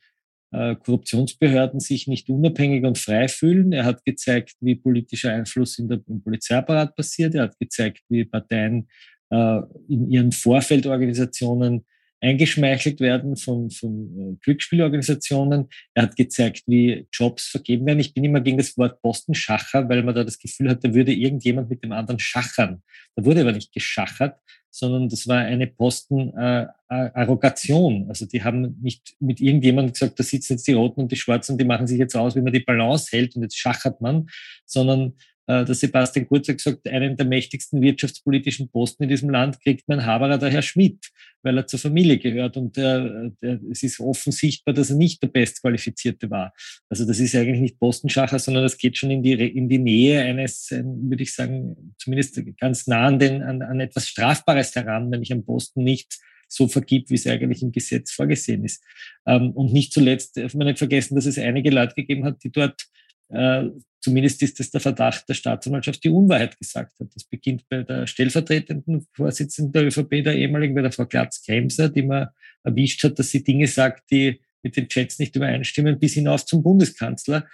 Korruptionsbehörden 0.52 1.80
sich 1.80 2.06
nicht 2.06 2.28
unabhängig 2.28 2.84
und 2.84 2.98
frei 2.98 3.28
fühlen. 3.28 3.72
Er 3.72 3.84
hat 3.84 4.04
gezeigt, 4.04 4.54
wie 4.60 4.74
politischer 4.74 5.32
Einfluss 5.32 5.78
in 5.78 5.88
der, 5.88 6.00
im 6.06 6.22
Polizeiapparat 6.22 6.94
passiert. 6.94 7.34
Er 7.34 7.44
hat 7.44 7.58
gezeigt, 7.58 8.02
wie 8.08 8.24
Parteien 8.24 8.88
äh, 9.30 9.60
in 9.88 10.10
ihren 10.10 10.32
Vorfeldorganisationen 10.32 11.86
eingeschmeichelt 12.22 13.00
werden 13.00 13.36
von, 13.36 13.70
von 13.70 14.18
äh, 14.18 14.36
Glücksspielorganisationen. 14.44 15.68
Er 15.94 16.04
hat 16.04 16.16
gezeigt, 16.16 16.62
wie 16.66 17.06
Jobs 17.12 17.48
vergeben 17.48 17.84
werden. 17.86 17.98
Ich 17.98 18.14
bin 18.14 18.24
immer 18.24 18.40
gegen 18.40 18.58
das 18.58 18.78
Wort 18.78 19.02
Postenschacher, 19.02 19.88
weil 19.88 20.02
man 20.02 20.14
da 20.14 20.22
das 20.22 20.38
Gefühl 20.38 20.70
hat, 20.70 20.84
da 20.84 20.94
würde 20.94 21.12
irgendjemand 21.12 21.68
mit 21.68 21.82
dem 21.82 21.92
anderen 21.92 22.20
schachern. 22.20 22.82
Da 23.16 23.24
wurde 23.24 23.40
aber 23.40 23.52
nicht 23.52 23.72
geschachert, 23.72 24.38
sondern 24.74 25.10
das 25.10 25.28
war 25.28 25.36
eine 25.38 25.66
Posten-Arrogation. 25.66 28.04
Äh, 28.04 28.08
also 28.08 28.24
die 28.24 28.42
haben 28.42 28.78
nicht 28.80 29.14
mit 29.20 29.38
irgendjemandem 29.40 29.92
gesagt, 29.92 30.18
da 30.18 30.24
sitzen 30.24 30.54
jetzt 30.54 30.66
die 30.66 30.72
Roten 30.72 31.02
und 31.02 31.12
die 31.12 31.16
Schwarzen, 31.16 31.58
die 31.58 31.64
machen 31.64 31.86
sich 31.86 31.98
jetzt 31.98 32.16
aus, 32.16 32.34
wie 32.34 32.40
man 32.40 32.54
die 32.54 32.60
Balance 32.60 33.14
hält 33.14 33.36
und 33.36 33.42
jetzt 33.42 33.58
schachert 33.58 34.00
man, 34.00 34.30
sondern 34.64 35.12
äh, 35.46 35.64
der 35.64 35.74
Sebastian 35.74 36.28
Kurz 36.28 36.48
hat 36.48 36.58
gesagt, 36.58 36.88
einen 36.88 37.16
der 37.16 37.26
mächtigsten 37.26 37.82
wirtschaftspolitischen 37.82 38.68
Posten 38.68 39.04
in 39.04 39.08
diesem 39.08 39.30
Land 39.30 39.60
kriegt 39.60 39.88
mein 39.88 40.06
Haberer, 40.06 40.38
der 40.38 40.50
Herr 40.50 40.62
Schmidt, 40.62 41.10
weil 41.42 41.56
er 41.56 41.66
zur 41.66 41.80
Familie 41.80 42.18
gehört. 42.18 42.56
Und 42.56 42.76
der, 42.76 43.30
der, 43.42 43.60
es 43.70 43.82
ist 43.82 43.98
offen 43.98 44.32
sichtbar, 44.32 44.74
dass 44.74 44.90
er 44.90 44.96
nicht 44.96 45.22
der 45.22 45.28
Bestqualifizierte 45.28 46.30
war. 46.30 46.52
Also 46.88 47.04
das 47.04 47.18
ist 47.18 47.34
eigentlich 47.34 47.60
nicht 47.60 47.78
Postenschacher, 47.80 48.38
sondern 48.38 48.62
das 48.62 48.78
geht 48.78 48.96
schon 48.96 49.10
in 49.10 49.22
die, 49.22 49.32
in 49.32 49.68
die 49.68 49.78
Nähe 49.78 50.22
eines, 50.22 50.70
würde 50.70 51.22
ich 51.22 51.34
sagen, 51.34 51.94
zumindest 51.98 52.40
ganz 52.58 52.86
nah 52.86 53.06
an, 53.06 53.18
den, 53.18 53.42
an, 53.42 53.62
an 53.62 53.80
etwas 53.80 54.08
Strafbares 54.08 54.74
heran, 54.76 55.10
wenn 55.10 55.22
ich 55.22 55.32
am 55.32 55.44
Posten 55.44 55.82
nicht 55.82 56.18
so 56.52 56.68
vergibt, 56.68 57.10
wie 57.10 57.14
es 57.14 57.26
eigentlich 57.26 57.62
im 57.62 57.72
Gesetz 57.72 58.12
vorgesehen 58.12 58.64
ist. 58.64 58.84
Ähm, 59.26 59.52
und 59.52 59.72
nicht 59.72 59.92
zuletzt 59.92 60.36
darf 60.36 60.54
man 60.54 60.66
nicht 60.66 60.78
vergessen, 60.78 61.14
dass 61.14 61.26
es 61.26 61.38
einige 61.38 61.70
Leute 61.70 61.94
gegeben 61.94 62.24
hat, 62.24 62.44
die 62.44 62.52
dort 62.52 62.84
äh, 63.32 63.70
zumindest 64.00 64.42
ist 64.42 64.60
es 64.60 64.70
der 64.70 64.80
Verdacht 64.80 65.28
der 65.28 65.34
Staatsanwaltschaft, 65.34 66.02
die 66.04 66.10
Unwahrheit 66.10 66.58
gesagt 66.58 66.98
hat. 66.98 67.08
Das 67.14 67.24
beginnt 67.24 67.68
bei 67.68 67.82
der 67.82 68.06
stellvertretenden 68.06 69.06
Vorsitzenden 69.12 69.72
der 69.72 69.86
ÖVP, 69.86 70.24
der 70.24 70.36
ehemaligen, 70.36 70.74
bei 70.74 70.82
der 70.82 70.92
Frau 70.92 71.06
Glatz-Kremser, 71.06 71.88
die 71.88 72.02
man 72.02 72.28
erwischt 72.64 73.02
hat, 73.04 73.18
dass 73.18 73.30
sie 73.30 73.42
Dinge 73.42 73.66
sagt, 73.66 74.10
die 74.10 74.40
mit 74.62 74.76
den 74.76 74.88
Chats 74.88 75.18
nicht 75.18 75.34
übereinstimmen, 75.34 75.98
bis 75.98 76.14
hinauf 76.14 76.44
zum 76.44 76.62
Bundeskanzler. 76.62 77.46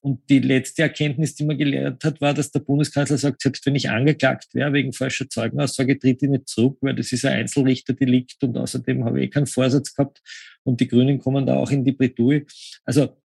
Und 0.00 0.30
die 0.30 0.38
letzte 0.38 0.82
Erkenntnis, 0.82 1.34
die 1.34 1.44
man 1.44 1.58
gelernt 1.58 2.04
hat, 2.04 2.20
war, 2.20 2.32
dass 2.32 2.52
der 2.52 2.60
Bundeskanzler 2.60 3.18
sagt, 3.18 3.42
selbst 3.42 3.66
wenn 3.66 3.74
ich 3.74 3.90
angeklagt 3.90 4.54
wäre 4.54 4.72
wegen 4.72 4.92
falscher 4.92 5.28
Zeugenaussage, 5.28 5.98
tritt 5.98 6.22
ich 6.22 6.28
nicht 6.28 6.48
zurück, 6.48 6.78
weil 6.80 6.94
das 6.94 7.10
ist 7.10 7.24
ein 7.24 7.40
Einzelrichterdelikt 7.40 8.42
und 8.44 8.56
außerdem 8.56 9.04
habe 9.04 9.18
ich 9.18 9.26
eh 9.26 9.30
keinen 9.30 9.46
Vorsatz 9.46 9.94
gehabt 9.94 10.22
und 10.62 10.80
die 10.80 10.86
Grünen 10.86 11.18
kommen 11.18 11.44
da 11.44 11.56
auch 11.56 11.72
in 11.72 11.84
die 11.84 11.90
Bredouille. 11.90 12.46
Also 12.84 13.16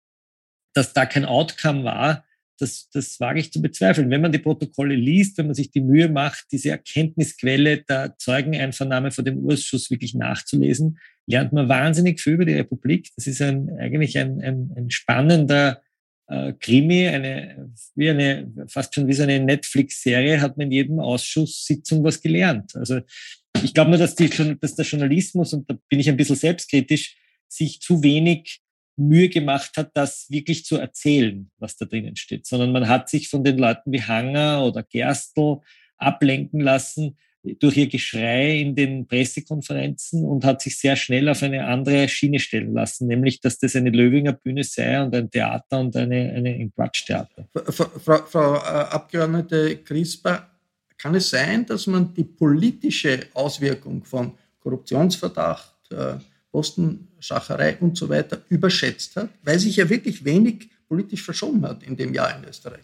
dass 0.74 0.94
da 0.94 1.06
kein 1.06 1.26
Outcome 1.26 1.84
war, 1.84 2.26
das, 2.62 2.90
das 2.94 3.20
wage 3.20 3.40
ich 3.40 3.52
zu 3.52 3.62
bezweifeln. 3.62 4.12
Wenn 4.12 4.22
man 4.22 4.32
die 4.32 4.38
Protokolle 4.38 4.96
liest, 4.96 5.38
wenn 5.38 5.48
man 5.48 5.56
sich 5.56 5.72
die 5.72 5.82
Mühe 5.82 6.10
macht, 6.10 6.46
diese 6.52 6.70
Erkenntnisquelle 6.70 7.82
der 7.82 8.16
Zeugeneinvernahme 8.18 9.12
vor 9.12 9.24
dem 9.24 9.40
Urschuss 9.40 9.90
wirklich 9.90 10.14
nachzulesen, 10.14 11.00
lernt 11.26 11.54
man 11.54 11.70
wahnsinnig 11.70 12.22
viel 12.22 12.34
über 12.34 12.46
die 12.46 12.54
Republik. 12.54 13.10
Das 13.16 13.26
ist 13.26 13.42
ein, 13.42 13.70
eigentlich 13.80 14.18
ein, 14.18 14.42
ein, 14.42 14.72
ein 14.76 14.92
spannender 14.92 15.82
äh, 16.28 16.54
Krimi, 16.54 17.08
eine, 17.08 17.72
wie 17.96 18.10
eine, 18.10 18.52
fast 18.68 18.94
schon 18.94 19.08
wie 19.08 19.14
so 19.14 19.24
eine 19.24 19.40
Netflix-Serie, 19.40 20.40
hat 20.40 20.58
man 20.58 20.68
in 20.68 20.74
jedem 20.74 21.00
Ausschusssitzung 21.00 22.04
was 22.04 22.22
gelernt. 22.22 22.76
Also 22.76 23.02
ich 23.64 23.74
glaube 23.74 23.90
nur, 23.90 24.00
dass, 24.00 24.16
die, 24.16 24.30
dass 24.60 24.76
der 24.76 24.86
Journalismus, 24.86 25.54
und 25.54 25.70
da 25.70 25.78
bin 25.90 26.00
ich 26.00 26.10
ein 26.10 26.18
bisschen 26.18 26.36
selbstkritisch, 26.36 27.18
sich 27.48 27.82
zu 27.82 28.02
wenig 28.04 28.61
Mühe 29.08 29.30
gemacht 29.30 29.72
hat, 29.78 29.92
das 29.94 30.28
wirklich 30.30 30.66
zu 30.66 30.78
erzählen, 30.78 31.50
was 31.58 31.78
da 31.78 31.86
drinnen 31.86 32.16
steht, 32.16 32.46
sondern 32.46 32.72
man 32.72 32.88
hat 32.88 33.10
sich 33.10 33.30
von 33.30 33.44
den 33.44 33.58
Leuten 33.58 33.92
wie 33.92 34.02
Hanger 34.02 34.64
oder 34.64 34.84
Gerstl 34.84 35.60
ablenken 35.98 36.60
lassen 36.60 37.18
durch 37.44 37.78
ihr 37.78 37.88
Geschrei 37.88 38.60
in 38.60 38.76
den 38.76 39.08
Pressekonferenzen 39.08 40.24
und 40.26 40.46
hat 40.46 40.62
sich 40.62 40.78
sehr 40.78 40.96
schnell 40.96 41.28
auf 41.28 41.42
eine 41.42 41.66
andere 41.66 42.08
Schiene 42.08 42.40
stellen 42.40 42.74
lassen, 42.74 43.08
nämlich 43.08 43.40
dass 43.40 43.58
das 43.58 43.76
eine 43.76 43.90
Löwinger 43.90 44.34
Bühne 44.34 44.64
sei 44.64 45.02
und 45.02 45.16
ein 45.16 45.30
Theater 45.30 45.80
und 45.80 45.96
eine, 45.96 46.32
eine 46.34 46.50
ein 46.50 46.72
Quatschtheater. 46.72 47.48
Frau, 47.66 47.86
Frau, 48.00 48.18
Frau 48.26 48.56
äh, 48.56 48.60
Abgeordnete 48.60 49.78
Crispa, 49.78 50.48
kann 50.98 51.16
es 51.16 51.32
sein, 51.32 51.66
dass 51.66 51.88
man 51.88 52.14
die 52.14 52.24
politische 52.24 53.22
Auswirkung 53.34 54.04
von 54.04 54.34
Korruptionsverdacht, 54.60 55.92
äh, 55.92 56.14
Postenschacherei 56.52 57.78
und 57.78 57.98
so 57.98 58.10
weiter 58.10 58.42
überschätzt 58.50 59.16
hat, 59.16 59.30
weil 59.44 59.60
sich 59.60 59.78
ja 59.78 59.90
wirklich 59.90 60.26
wenig 60.26 60.70
politisch 60.88 61.24
verschoben 61.24 61.66
hat 61.66 61.84
in 61.84 61.96
dem 61.96 62.14
Jahr 62.14 62.36
in 62.38 62.44
Österreich. 62.44 62.84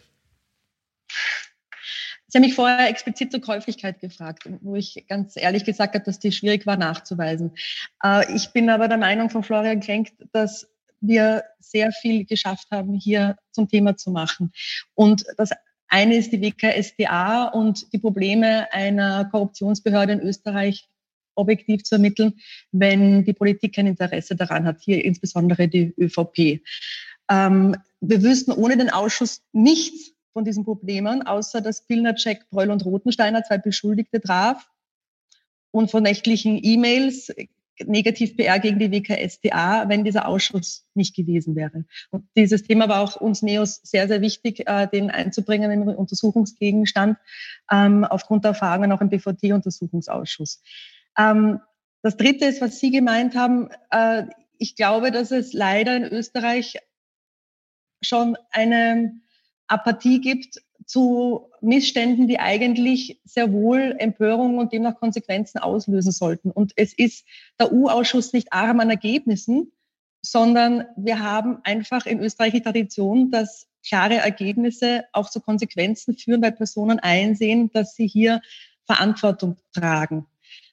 Sie 2.30 2.36
haben 2.36 2.44
mich 2.44 2.54
vorher 2.54 2.88
explizit 2.90 3.32
zur 3.32 3.40
Käuflichkeit 3.40 4.00
gefragt, 4.00 4.48
wo 4.60 4.76
ich 4.76 5.06
ganz 5.08 5.36
ehrlich 5.36 5.64
gesagt 5.64 5.94
habe, 5.94 6.04
dass 6.04 6.18
die 6.18 6.30
schwierig 6.30 6.66
war 6.66 6.76
nachzuweisen. 6.76 7.52
Äh, 8.04 8.34
ich 8.34 8.50
bin 8.52 8.68
aber 8.68 8.88
der 8.88 8.98
Meinung 8.98 9.30
von 9.30 9.42
Florian 9.42 9.80
Krenk, 9.80 10.10
dass 10.32 10.68
wir 11.00 11.44
sehr 11.60 11.90
viel 11.92 12.26
geschafft 12.26 12.68
haben, 12.70 12.94
hier 12.94 13.36
zum 13.50 13.68
Thema 13.68 13.96
zu 13.96 14.10
machen. 14.10 14.52
Und 14.94 15.24
das 15.38 15.50
eine 15.88 16.16
ist 16.16 16.32
die 16.32 16.42
WKSDA 16.42 17.44
und 17.48 17.92
die 17.92 17.98
Probleme 17.98 18.70
einer 18.72 19.24
Korruptionsbehörde 19.26 20.12
in 20.14 20.20
Österreich 20.20 20.88
objektiv 21.38 21.84
zu 21.84 21.94
ermitteln, 21.94 22.34
wenn 22.72 23.24
die 23.24 23.32
Politik 23.32 23.74
kein 23.74 23.86
Interesse 23.86 24.36
daran 24.36 24.66
hat, 24.66 24.80
hier 24.80 25.04
insbesondere 25.04 25.68
die 25.68 25.94
ÖVP. 25.96 26.60
Ähm, 27.30 27.76
wir 28.00 28.22
wüssten 28.22 28.52
ohne 28.52 28.76
den 28.76 28.90
Ausschuss 28.90 29.42
nichts 29.52 30.12
von 30.32 30.44
diesen 30.44 30.64
Problemen, 30.64 31.22
außer 31.22 31.60
dass 31.60 31.86
Pilnacek, 31.86 32.48
Breul 32.50 32.70
und 32.70 32.84
Rotensteiner, 32.84 33.42
zwei 33.44 33.58
Beschuldigte, 33.58 34.20
traf 34.20 34.68
und 35.70 35.90
von 35.90 36.02
nächtlichen 36.02 36.58
E-Mails 36.62 37.32
Negativ-PR 37.86 38.58
gegen 38.58 38.78
die 38.78 38.90
WKSDA, 38.90 39.88
wenn 39.88 40.04
dieser 40.04 40.26
Ausschuss 40.26 40.84
nicht 40.94 41.14
gewesen 41.14 41.54
wäre. 41.54 41.84
Und 42.10 42.24
dieses 42.36 42.64
Thema 42.64 42.88
war 42.88 43.00
auch 43.02 43.16
uns 43.16 43.42
Neos 43.42 43.80
sehr, 43.82 44.08
sehr 44.08 44.20
wichtig, 44.20 44.66
äh, 44.66 44.88
den 44.88 45.10
einzubringen 45.10 45.70
im 45.70 45.82
Untersuchungsgegenstand, 45.82 47.18
ähm, 47.70 48.04
aufgrund 48.04 48.44
der 48.44 48.50
Erfahrungen 48.50 48.92
auch 48.92 49.00
im 49.00 49.10
BVT-Untersuchungsausschuss. 49.10 50.62
Ähm, 51.18 51.60
das 52.02 52.16
Dritte 52.16 52.46
ist, 52.46 52.60
was 52.60 52.78
Sie 52.78 52.90
gemeint 52.90 53.34
haben. 53.34 53.68
Äh, 53.90 54.24
ich 54.58 54.76
glaube, 54.76 55.10
dass 55.10 55.30
es 55.30 55.52
leider 55.52 55.96
in 55.96 56.04
Österreich 56.04 56.78
schon 58.02 58.36
eine 58.50 59.20
Apathie 59.66 60.20
gibt 60.20 60.62
zu 60.86 61.50
Missständen, 61.60 62.28
die 62.28 62.38
eigentlich 62.38 63.20
sehr 63.24 63.52
wohl 63.52 63.94
Empörung 63.98 64.58
und 64.58 64.72
demnach 64.72 64.98
Konsequenzen 64.98 65.58
auslösen 65.58 66.12
sollten. 66.12 66.50
Und 66.50 66.72
es 66.76 66.94
ist 66.94 67.26
der 67.60 67.72
U-Ausschuss 67.72 68.32
nicht 68.32 68.52
arm 68.52 68.80
an 68.80 68.88
Ergebnissen, 68.88 69.72
sondern 70.22 70.86
wir 70.96 71.20
haben 71.20 71.58
einfach 71.64 72.06
in 72.06 72.20
Österreich 72.20 72.52
die 72.52 72.62
Tradition, 72.62 73.30
dass 73.30 73.66
klare 73.86 74.16
Ergebnisse 74.16 75.04
auch 75.12 75.30
zu 75.30 75.40
Konsequenzen 75.40 76.16
führen, 76.16 76.42
weil 76.42 76.52
Personen 76.52 76.98
einsehen, 76.98 77.70
dass 77.72 77.94
sie 77.94 78.06
hier 78.06 78.40
Verantwortung 78.86 79.56
tragen. 79.72 80.26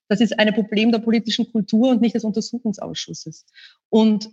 Das 0.08 0.22
ist 0.22 0.38
ein 0.38 0.54
Problem 0.54 0.92
der 0.92 1.00
politischen 1.00 1.52
Kultur 1.52 1.90
und 1.90 2.02
nicht 2.02 2.16
des 2.16 2.24
Untersuchungsausschusses. 2.24 3.46
Und 3.90 4.30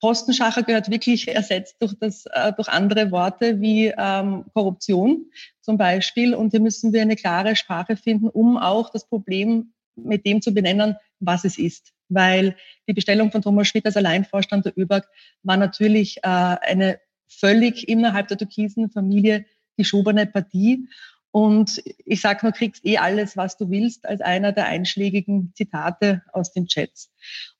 Postenschacher 0.00 0.64
gehört 0.64 0.90
wirklich 0.90 1.28
ersetzt 1.28 1.76
durch, 1.80 1.94
das, 1.98 2.26
äh, 2.26 2.52
durch 2.52 2.68
andere 2.68 3.10
Worte 3.10 3.60
wie 3.60 3.86
ähm, 3.96 4.44
Korruption 4.52 5.30
zum 5.62 5.78
Beispiel. 5.78 6.34
Und 6.34 6.50
hier 6.50 6.60
müssen 6.60 6.92
wir 6.92 7.00
eine 7.00 7.16
klare 7.16 7.56
Sprache 7.56 7.96
finden, 7.96 8.28
um 8.28 8.58
auch 8.58 8.90
das 8.90 9.08
Problem 9.08 9.72
mit 9.96 10.26
dem 10.26 10.42
zu 10.42 10.52
benennen, 10.52 10.96
was 11.20 11.44
es 11.44 11.58
ist. 11.58 11.92
Weil 12.10 12.56
die 12.86 12.92
Bestellung 12.92 13.32
von 13.32 13.40
Thomas 13.40 13.68
Schmidt 13.68 13.86
als 13.86 13.96
Alleinvorstand 13.96 14.66
der 14.66 14.76
ÖBAG 14.76 15.04
war 15.42 15.56
natürlich 15.56 16.18
äh, 16.18 16.20
eine 16.28 17.00
völlig 17.26 17.88
innerhalb 17.88 18.28
der 18.28 18.36
türkisen 18.36 18.90
Familie 18.90 19.46
geschobene 19.76 20.26
Partie. 20.26 20.86
Und 21.34 21.82
ich 22.04 22.20
sage 22.20 22.46
nur, 22.46 22.52
kriegst 22.52 22.86
eh 22.86 22.98
alles, 22.98 23.36
was 23.36 23.56
du 23.56 23.68
willst, 23.68 24.06
als 24.06 24.20
einer 24.20 24.52
der 24.52 24.66
einschlägigen 24.66 25.52
Zitate 25.56 26.22
aus 26.32 26.52
den 26.52 26.68
Chats. 26.68 27.10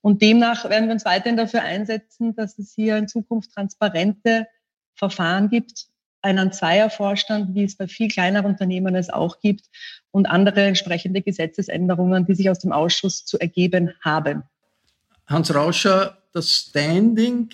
Und 0.00 0.22
demnach 0.22 0.70
werden 0.70 0.86
wir 0.86 0.92
uns 0.92 1.04
weiterhin 1.04 1.36
dafür 1.36 1.62
einsetzen, 1.62 2.36
dass 2.36 2.56
es 2.60 2.72
hier 2.72 2.96
in 2.96 3.08
Zukunft 3.08 3.52
transparente 3.52 4.46
Verfahren 4.94 5.48
gibt, 5.48 5.86
einen 6.22 6.52
Zweiervorstand, 6.52 7.56
wie 7.56 7.64
es 7.64 7.76
bei 7.76 7.88
viel 7.88 8.06
kleineren 8.06 8.52
Unternehmen 8.52 8.94
es 8.94 9.10
auch 9.10 9.40
gibt, 9.40 9.64
und 10.12 10.26
andere 10.26 10.62
entsprechende 10.62 11.20
Gesetzesänderungen, 11.20 12.26
die 12.26 12.36
sich 12.36 12.50
aus 12.50 12.60
dem 12.60 12.70
Ausschuss 12.70 13.24
zu 13.24 13.40
ergeben 13.40 13.92
haben. 14.02 14.44
Hans 15.26 15.52
Rauscher, 15.52 16.22
das 16.32 16.52
Standing 16.52 17.50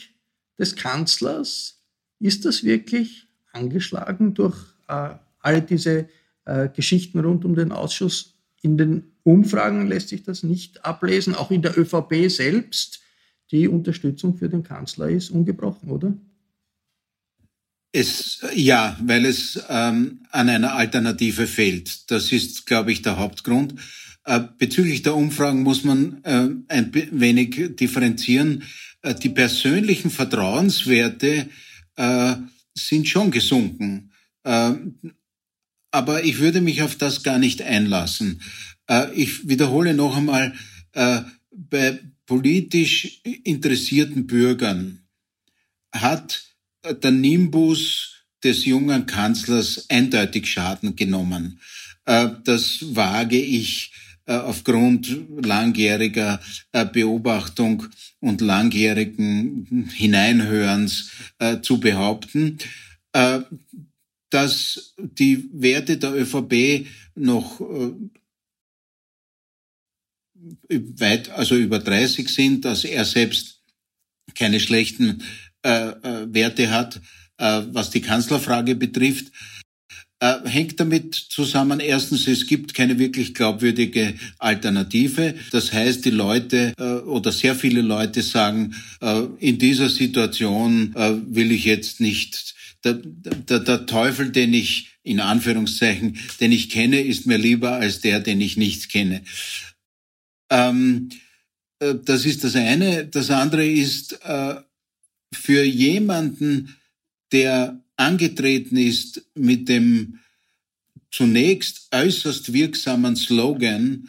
des 0.59 0.77
Kanzlers, 0.77 1.81
ist 2.19 2.45
das 2.45 2.63
wirklich 2.63 3.27
angeschlagen 3.55 4.35
durch 4.35 4.59
äh, 4.87 5.15
all 5.41 5.61
diese 5.63 6.09
äh, 6.45 6.69
Geschichten 6.69 7.21
rund 7.21 7.45
um 7.45 7.55
den 7.55 7.73
Ausschuss. 7.73 8.35
In 8.63 8.77
den 8.77 9.05
Umfragen 9.23 9.87
lässt 9.87 10.09
sich 10.09 10.23
das 10.23 10.43
nicht 10.43 10.85
ablesen. 10.85 11.35
Auch 11.35 11.51
in 11.51 11.63
der 11.63 11.79
ÖVP 11.79 12.31
selbst. 12.31 13.01
Die 13.51 13.67
Unterstützung 13.67 14.37
für 14.37 14.49
den 14.49 14.63
Kanzler 14.63 15.09
ist 15.09 15.31
ungebrochen, 15.31 15.91
oder? 15.91 16.15
Es, 17.93 18.47
ja, 18.55 18.97
weil 19.03 19.27
es 19.27 19.61
ähm, 19.69 20.21
an 20.31 20.49
einer 20.49 20.75
Alternative 20.75 21.49
fehlt. 21.49 22.11
Das 22.11 22.31
ist, 22.31 22.67
glaube 22.67 22.93
ich, 22.93 23.03
der 23.03 23.19
Hauptgrund. 23.19 23.75
Äh, 24.25 24.41
bezüglich 24.59 25.03
der 25.03 25.17
Umfragen 25.17 25.63
muss 25.63 25.83
man 25.83 26.23
äh, 26.23 26.49
ein 26.69 26.93
wenig 26.93 27.77
differenzieren. 27.77 28.63
Äh, 29.03 29.15
die 29.15 29.31
persönlichen 29.31 30.11
Vertrauenswerte 30.11 31.49
sind 32.73 33.09
schon 33.09 33.31
gesunken. 33.31 34.11
Äh, 35.93 35.97
aber 35.97 36.25
ich 36.25 36.39
würde 36.39 36.61
mich 36.61 36.83
auf 36.83 36.97
das 36.97 37.23
gar 37.23 37.39
nicht 37.39 37.63
einlassen. 37.63 38.41
Äh, 38.89 39.13
ich 39.15 39.49
wiederhole 39.49 39.95
noch 39.95 40.17
einmal, 40.17 40.55
äh, 40.93 41.21
bei 41.53 42.01
politisch 42.27 43.21
interessierten 43.45 44.27
Bürgern 44.27 45.03
hat 45.93 46.45
der 47.03 47.11
Nimbus 47.11 48.15
des 48.43 48.65
jungen 48.65 49.07
Kanzlers 49.07 49.87
eindeutig 49.91 50.51
Schaden 50.51 50.97
genommen. 50.97 51.61
Äh, 52.05 52.29
das 52.45 52.79
wage 52.95 53.39
ich 53.39 53.93
aufgrund 54.27 55.11
langjähriger 55.45 56.41
Beobachtung 56.93 57.87
und 58.21 58.41
langjährigen 58.41 59.91
Hineinhörens 59.93 61.11
zu 61.63 61.81
behaupten 61.81 62.59
dass 64.31 64.95
die 64.97 65.49
Werte 65.53 65.99
der 65.99 66.15
ÖVP 66.15 66.87
noch 67.15 67.61
äh, 67.61 67.93
weit, 70.97 71.31
also 71.31 71.57
über 71.57 71.79
30 71.79 72.29
sind, 72.29 72.65
dass 72.65 72.85
er 72.85 73.05
selbst 73.05 73.61
keine 74.35 74.61
schlechten 74.61 75.23
äh, 75.63 75.89
äh, 75.89 76.33
Werte 76.33 76.71
hat, 76.71 77.01
äh, 77.39 77.63
was 77.73 77.91
die 77.91 78.01
Kanzlerfrage 78.01 78.77
betrifft, 78.77 79.33
äh, 80.21 80.37
hängt 80.45 80.79
damit 80.79 81.15
zusammen. 81.15 81.81
Erstens, 81.81 82.27
es 82.29 82.47
gibt 82.47 82.75
keine 82.75 82.99
wirklich 82.99 83.35
glaubwürdige 83.35 84.15
Alternative. 84.39 85.35
Das 85.51 85.73
heißt, 85.73 86.05
die 86.05 86.11
Leute 86.11 86.73
äh, 86.79 86.83
oder 86.83 87.33
sehr 87.33 87.55
viele 87.55 87.83
Leute 87.83 88.23
sagen, 88.23 88.75
in 89.39 89.59
dieser 89.59 89.89
Situation 89.89 90.95
will 90.95 91.53
ich 91.53 91.65
jetzt 91.65 92.01
nicht 92.01 92.55
der, 92.85 92.95
der, 92.95 93.61
der 93.61 93.87
Teufel, 93.87 94.31
den 94.31 94.55
ich 94.55 94.99
in 95.03 95.21
Anführungszeichen, 95.21 96.19
den 96.41 96.53
ich 96.53 96.71
kenne, 96.71 97.01
ist 97.01 97.27
mir 97.27 97.39
lieber 97.39 97.73
als 97.73 98.01
der, 98.01 98.21
den 98.21 98.41
ich 98.41 98.57
nicht 98.57 98.91
kenne. 98.91 99.23
Ähm, 100.51 101.11
äh, 101.79 101.95
das 102.05 102.25
ist 102.25 102.45
das 102.45 102.57
eine. 102.57 103.07
Das 103.07 103.31
andere 103.31 103.67
ist 103.67 104.19
äh, 104.25 104.57
für 105.33 105.63
jemanden, 105.63 106.77
der 107.33 107.83
angetreten 107.97 108.77
ist 108.77 109.23
mit 109.35 109.69
dem 109.69 110.19
zunächst 111.11 111.89
äußerst 111.93 112.53
wirksamen 112.53 113.17
Slogan, 113.17 114.09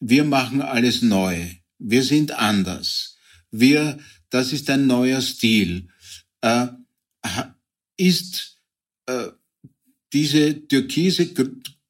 wir 0.00 0.24
machen 0.24 0.60
alles 0.60 1.02
neu, 1.02 1.46
wir 1.78 2.02
sind 2.02 2.32
anders, 2.32 3.16
wir, 3.50 3.98
das 4.30 4.52
ist 4.52 4.68
ein 4.68 4.86
neuer 4.86 5.22
Stil, 5.22 5.88
äh, 6.42 6.66
ist 7.96 8.58
äh, 9.06 9.28
diese 10.12 10.66
türkise 10.68 11.32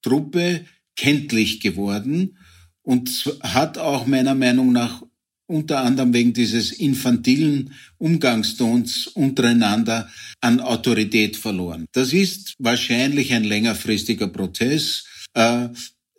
Truppe 0.02 0.64
kenntlich 0.96 1.60
geworden 1.60 2.38
und 2.82 3.38
hat 3.42 3.78
auch 3.78 4.06
meiner 4.06 4.34
Meinung 4.34 4.72
nach 4.72 5.02
unter 5.46 5.80
anderem 5.80 6.14
wegen 6.14 6.32
dieses 6.32 6.72
infantilen 6.72 7.74
Umgangstons 7.98 9.06
untereinander 9.08 10.08
an 10.40 10.60
Autorität 10.60 11.36
verloren. 11.36 11.86
Das 11.92 12.12
ist 12.12 12.54
wahrscheinlich 12.58 13.32
ein 13.34 13.44
längerfristiger 13.44 14.28
Prozess. 14.28 15.04
Äh, 15.34 15.64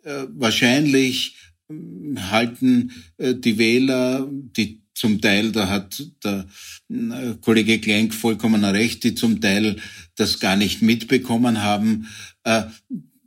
äh, 0.04 0.26
wahrscheinlich 0.30 1.36
hm, 1.68 2.30
halten 2.30 2.92
äh, 3.18 3.34
die 3.34 3.58
Wähler, 3.58 4.28
die 4.30 4.85
zum 4.96 5.20
Teil, 5.20 5.52
da 5.52 5.68
hat 5.68 6.02
der 6.24 6.46
äh, 6.88 7.34
Kollege 7.40 7.78
Klenk 7.78 8.14
vollkommen 8.14 8.64
recht, 8.64 9.04
die 9.04 9.14
zum 9.14 9.40
Teil 9.40 9.76
das 10.16 10.40
gar 10.40 10.56
nicht 10.56 10.82
mitbekommen 10.82 11.62
haben. 11.62 12.08
Äh, 12.44 12.62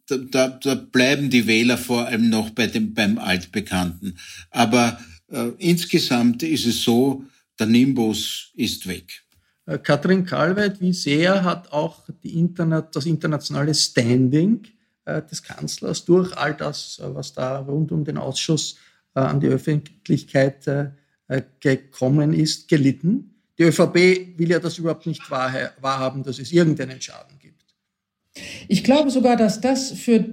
da, 0.07 0.17
da, 0.17 0.47
da 0.49 0.75
bleiben 0.75 1.29
die 1.29 1.45
Wähler 1.45 1.77
vor 1.77 2.07
allem 2.07 2.29
noch 2.29 2.49
bei 2.49 2.67
dem, 2.67 2.93
beim 2.93 3.19
Altbekannten. 3.19 4.17
Aber 4.49 4.99
äh, 5.27 5.49
insgesamt 5.59 6.41
ist 6.41 6.65
es 6.65 6.83
so, 6.83 7.23
der 7.59 7.67
Nimbus 7.67 8.51
ist 8.55 8.87
weg. 8.87 9.23
Äh, 9.69 9.77
Katrin 9.77 10.25
Kalweit, 10.25 10.81
wie 10.81 10.93
sehr 10.93 11.43
hat 11.43 11.71
auch 11.71 12.09
Internet, 12.23 12.95
das 12.95 13.05
internationale 13.05 13.75
Standing 13.75 14.63
äh, 15.05 15.21
des 15.21 15.43
Kanzlers 15.43 16.05
durch 16.05 16.35
all 16.35 16.55
das, 16.55 16.99
äh, 16.99 17.13
was 17.13 17.33
da 17.33 17.59
rund 17.59 17.91
um 17.91 18.03
den 18.03 18.17
Ausschuss 18.17 18.77
an 19.15 19.39
die 19.39 19.47
Öffentlichkeit 19.47 20.67
gekommen 21.59 22.33
ist, 22.33 22.67
gelitten. 22.67 23.35
Die 23.57 23.63
ÖVP 23.63 24.37
will 24.37 24.49
ja 24.49 24.59
das 24.59 24.77
überhaupt 24.77 25.05
nicht 25.05 25.29
wahrhaben, 25.29 26.23
dass 26.23 26.39
es 26.39 26.51
irgendeinen 26.51 27.01
Schaden 27.01 27.37
gibt. 27.39 27.63
Ich 28.67 28.83
glaube 28.83 29.11
sogar, 29.11 29.35
dass 29.35 29.59
das 29.61 29.91
für 29.91 30.25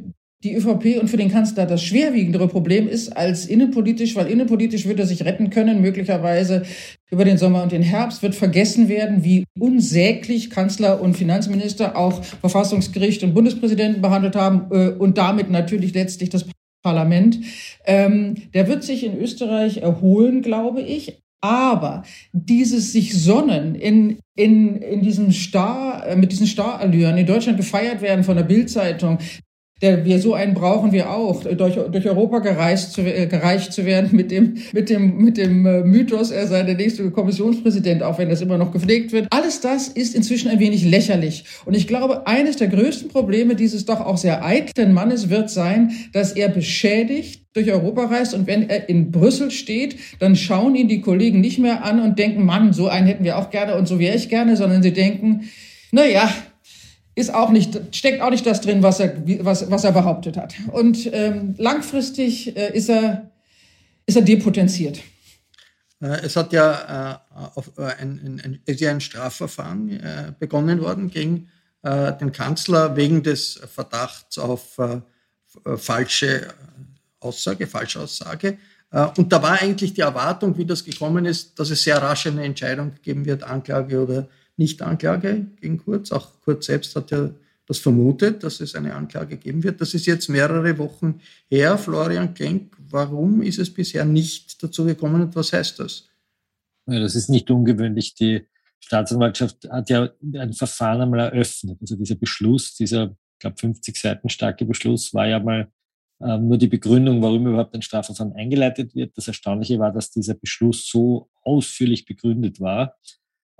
die 0.44 0.54
ÖVP 0.54 1.00
und 1.00 1.08
für 1.08 1.16
den 1.16 1.30
Kanzler 1.30 1.66
das 1.66 1.82
schwerwiegendere 1.82 2.46
Problem 2.46 2.88
ist 2.88 3.16
als 3.16 3.46
innenpolitisch, 3.46 4.14
weil 4.14 4.28
innenpolitisch 4.28 4.86
wird 4.86 5.00
er 5.00 5.06
sich 5.06 5.24
retten 5.24 5.50
können, 5.50 5.80
möglicherweise 5.80 6.62
über 7.10 7.24
den 7.24 7.38
Sommer 7.38 7.62
und 7.62 7.72
den 7.72 7.82
Herbst, 7.82 8.22
wird 8.22 8.34
vergessen 8.34 8.88
werden, 8.88 9.24
wie 9.24 9.44
unsäglich 9.58 10.50
Kanzler 10.50 11.00
und 11.00 11.16
Finanzminister 11.16 11.96
auch 11.96 12.22
Verfassungsgericht 12.22 13.22
und 13.24 13.34
Bundespräsidenten 13.34 14.02
behandelt 14.02 14.36
haben 14.36 14.70
äh, 14.70 14.90
und 14.90 15.18
damit 15.18 15.50
natürlich 15.50 15.94
letztlich 15.94 16.28
das 16.28 16.44
Parlament. 16.86 17.40
Ähm, 17.84 18.36
der 18.54 18.68
wird 18.68 18.84
sich 18.84 19.02
in 19.02 19.18
Österreich 19.18 19.78
erholen, 19.78 20.40
glaube 20.40 20.82
ich. 20.82 21.20
Aber 21.40 22.04
dieses 22.32 22.92
sich 22.92 23.20
sonnen 23.20 23.74
in, 23.74 24.18
in, 24.36 24.76
in 24.76 25.02
diesem 25.02 25.32
Star, 25.32 26.06
äh, 26.06 26.14
mit 26.14 26.30
diesen 26.30 26.46
Starallüren 26.46 27.18
in 27.18 27.26
Deutschland 27.26 27.58
gefeiert 27.58 28.02
werden 28.02 28.22
von 28.22 28.36
der 28.36 28.44
Bildzeitung, 28.44 29.18
der 29.82 30.06
wir 30.06 30.18
so 30.20 30.32
einen 30.32 30.54
brauchen 30.54 30.92
wir 30.92 31.10
auch, 31.10 31.44
durch, 31.44 31.74
durch 31.74 32.08
Europa 32.08 32.38
gereist 32.38 32.94
zu, 32.94 33.02
äh, 33.02 33.26
gereicht 33.26 33.74
zu 33.74 33.84
werden 33.84 34.08
mit 34.16 34.30
dem, 34.30 34.56
mit 34.72 34.88
dem, 34.88 35.18
mit 35.18 35.36
dem 35.36 35.66
äh, 35.66 35.82
Mythos, 35.82 36.30
er 36.30 36.46
sei 36.46 36.62
der 36.62 36.76
nächste 36.76 37.10
Kommissionspräsident, 37.10 38.02
auch 38.02 38.18
wenn 38.18 38.30
das 38.30 38.40
immer 38.40 38.56
noch 38.56 38.72
gepflegt 38.72 39.12
wird. 39.12 39.26
Alles 39.28 39.60
das 39.60 39.88
ist 39.88 40.14
inzwischen 40.14 40.48
ein 40.48 40.60
wenig 40.60 40.82
lächerlich. 40.82 41.44
Und 41.66 41.74
ich 41.74 41.86
glaube, 41.86 42.26
eines 42.26 42.56
der 42.56 42.68
größten 42.68 43.10
Probleme 43.10 43.54
dieses 43.54 43.84
doch 43.84 44.00
auch 44.00 44.16
sehr 44.16 44.42
eitlen 44.42 44.94
Mannes 44.94 45.28
wird 45.28 45.50
sein, 45.50 45.92
dass 46.14 46.32
er 46.32 46.48
beschädigt 46.48 47.42
durch 47.52 47.70
Europa 47.70 48.06
reist 48.06 48.32
und 48.32 48.46
wenn 48.46 48.70
er 48.70 48.88
in 48.88 49.10
Brüssel 49.10 49.50
steht, 49.50 49.96
dann 50.20 50.36
schauen 50.36 50.74
ihn 50.74 50.88
die 50.88 51.02
Kollegen 51.02 51.42
nicht 51.42 51.58
mehr 51.58 51.84
an 51.84 52.00
und 52.00 52.18
denken, 52.18 52.46
Mann, 52.46 52.72
so 52.72 52.88
einen 52.88 53.06
hätten 53.06 53.24
wir 53.24 53.36
auch 53.36 53.50
gerne 53.50 53.76
und 53.76 53.86
so 53.86 53.98
wäre 53.98 54.16
ich 54.16 54.30
gerne, 54.30 54.56
sondern 54.56 54.82
sie 54.82 54.92
denken, 54.92 55.50
na 55.92 56.06
ja, 56.06 56.30
ist 57.16 57.34
auch 57.34 57.50
nicht, 57.50 57.96
steckt 57.96 58.20
auch 58.20 58.30
nicht 58.30 58.46
das 58.46 58.60
drin, 58.60 58.82
was 58.82 59.00
er, 59.00 59.16
was, 59.44 59.68
was 59.70 59.84
er 59.84 59.92
behauptet 59.92 60.36
hat. 60.36 60.54
Und 60.70 61.08
ähm, 61.12 61.54
langfristig 61.56 62.54
äh, 62.54 62.76
ist, 62.76 62.90
er, 62.90 63.30
ist 64.04 64.16
er 64.16 64.22
depotenziert. 64.22 65.00
Äh, 66.02 66.20
es 66.22 66.36
hat 66.36 66.52
ja 66.52 67.22
äh, 67.34 67.48
auf, 67.54 67.72
äh, 67.78 67.84
ein, 67.84 68.40
ein, 68.44 68.60
ist 68.66 68.80
ja 68.80 68.90
ein 68.90 69.00
Strafverfahren 69.00 69.90
äh, 69.90 70.32
begonnen 70.38 70.82
worden 70.82 71.08
gegen 71.08 71.48
äh, 71.82 72.12
den 72.12 72.32
Kanzler 72.32 72.94
wegen 72.96 73.22
des 73.22 73.60
Verdachts 73.74 74.38
auf 74.38 74.78
falsche 75.76 76.48
Aussage, 77.18 77.66
Falschaussage. 77.66 78.58
Und 79.16 79.32
da 79.32 79.42
war 79.42 79.62
eigentlich 79.62 79.94
die 79.94 80.02
Erwartung, 80.02 80.58
wie 80.58 80.66
das 80.66 80.84
gekommen 80.84 81.24
ist, 81.24 81.58
dass 81.58 81.70
es 81.70 81.82
sehr 81.82 81.96
rasch 81.96 82.26
eine 82.26 82.44
Entscheidung 82.44 82.92
geben 83.02 83.24
wird, 83.24 83.42
Anklage 83.42 84.02
oder 84.02 84.28
nicht-Anklage 84.56 85.46
gegen 85.60 85.78
Kurz. 85.78 86.12
Auch 86.12 86.40
Kurz 86.42 86.66
selbst 86.66 86.96
hat 86.96 87.10
ja 87.10 87.30
das 87.66 87.78
vermutet, 87.78 88.44
dass 88.44 88.60
es 88.60 88.74
eine 88.74 88.94
Anklage 88.94 89.36
geben 89.36 89.62
wird. 89.64 89.80
Das 89.80 89.92
ist 89.92 90.06
jetzt 90.06 90.28
mehrere 90.28 90.78
Wochen 90.78 91.20
her. 91.48 91.76
Florian 91.78 92.32
Klenk, 92.32 92.76
warum 92.78 93.42
ist 93.42 93.58
es 93.58 93.72
bisher 93.72 94.04
nicht 94.04 94.62
dazu 94.62 94.84
gekommen 94.84 95.22
und 95.22 95.36
was 95.36 95.52
heißt 95.52 95.80
das? 95.80 96.08
Ja, 96.86 97.00
das 97.00 97.16
ist 97.16 97.28
nicht 97.28 97.50
ungewöhnlich. 97.50 98.14
Die 98.14 98.46
Staatsanwaltschaft 98.78 99.68
hat 99.68 99.90
ja 99.90 100.10
ein 100.34 100.52
Verfahren 100.52 101.00
einmal 101.00 101.20
eröffnet. 101.20 101.78
Also 101.80 101.96
dieser 101.96 102.14
Beschluss, 102.14 102.74
dieser, 102.76 103.16
ich 103.32 103.38
glaube, 103.40 103.56
50 103.58 103.96
Seiten 103.96 104.28
starke 104.28 104.64
Beschluss 104.64 105.12
war 105.12 105.26
ja 105.26 105.40
mal 105.40 105.68
ähm, 106.20 106.46
nur 106.46 106.58
die 106.58 106.68
Begründung, 106.68 107.20
warum 107.20 107.46
überhaupt 107.48 107.74
ein 107.74 107.82
Strafverfahren 107.82 108.32
eingeleitet 108.34 108.94
wird. 108.94 109.16
Das 109.18 109.26
Erstaunliche 109.26 109.80
war, 109.80 109.92
dass 109.92 110.12
dieser 110.12 110.34
Beschluss 110.34 110.88
so 110.88 111.28
ausführlich 111.42 112.06
begründet 112.06 112.60
war, 112.60 112.96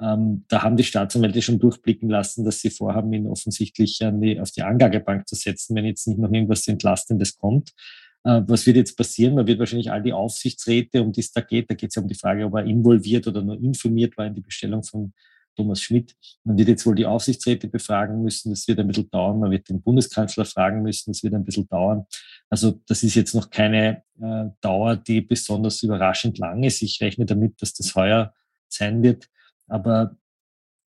ähm, 0.01 0.45
da 0.49 0.63
haben 0.63 0.77
die 0.77 0.85
Staatsanwälte 0.85 1.41
schon 1.43 1.59
durchblicken 1.59 2.11
lassen, 2.11 2.45
dass 2.45 2.61
sie 2.61 2.71
vorhaben, 2.71 3.13
ihn 3.13 3.27
offensichtlich 3.27 3.99
die, 4.01 4.41
auf 4.41 4.51
die 4.51 4.63
Anklagebank 4.63 5.27
zu 5.27 5.35
setzen, 5.35 5.75
wenn 5.75 5.87
jetzt 5.87 6.07
nicht 6.07 6.19
noch 6.19 6.31
irgendwas 6.31 6.69
Entlastendes 6.69 7.37
kommt. 7.39 7.71
Äh, 8.25 8.43
was 8.47 8.67
wird 8.67 8.77
jetzt 8.77 8.97
passieren? 8.97 9.35
Man 9.35 9.47
wird 9.47 9.59
wahrscheinlich 9.59 9.91
all 9.91 10.03
die 10.03 10.13
Aufsichtsräte, 10.13 11.03
um 11.03 11.13
die 11.13 11.21
es 11.21 11.33
da 11.33 11.41
geht, 11.41 11.71
da 11.71 11.75
geht 11.75 11.91
es 11.91 11.97
ja 11.97 12.03
um 12.03 12.09
die 12.09 12.15
Frage, 12.15 12.45
ob 12.45 12.55
er 12.55 12.65
involviert 12.65 13.27
oder 13.27 13.43
nur 13.43 13.59
informiert 13.61 14.17
war 14.19 14.27
in 14.27 14.35
die 14.35 14.43
Bestellung 14.43 14.83
von 14.83 15.13
Thomas 15.57 15.81
Schmidt. 15.81 16.15
Man 16.45 16.59
wird 16.59 16.69
jetzt 16.69 16.85
wohl 16.85 16.95
die 16.95 17.07
Aufsichtsräte 17.07 17.67
befragen 17.67 18.23
müssen. 18.23 18.51
Das 18.51 18.69
wird 18.69 18.79
ein 18.79 18.87
bisschen 18.87 19.11
dauern. 19.11 19.41
Man 19.41 19.51
wird 19.51 19.69
den 19.71 19.81
Bundeskanzler 19.81 20.45
fragen 20.45 20.83
müssen. 20.83 21.13
Das 21.13 21.23
wird 21.23 21.33
ein 21.33 21.45
bisschen 21.45 21.67
dauern. 21.67 22.05
Also 22.51 22.81
das 22.87 23.03
ist 23.03 23.15
jetzt 23.15 23.35
noch 23.35 23.49
keine 23.49 24.03
äh, 24.21 24.45
Dauer, 24.61 24.97
die 24.97 25.23
besonders 25.23 25.83
überraschend 25.83 26.37
lang 26.37 26.63
ist. 26.63 26.83
Ich 26.83 27.01
rechne 27.01 27.25
damit, 27.25 27.61
dass 27.63 27.73
das 27.73 27.95
heuer 27.95 28.35
sein 28.69 29.03
wird. 29.03 29.29
Aber 29.69 30.17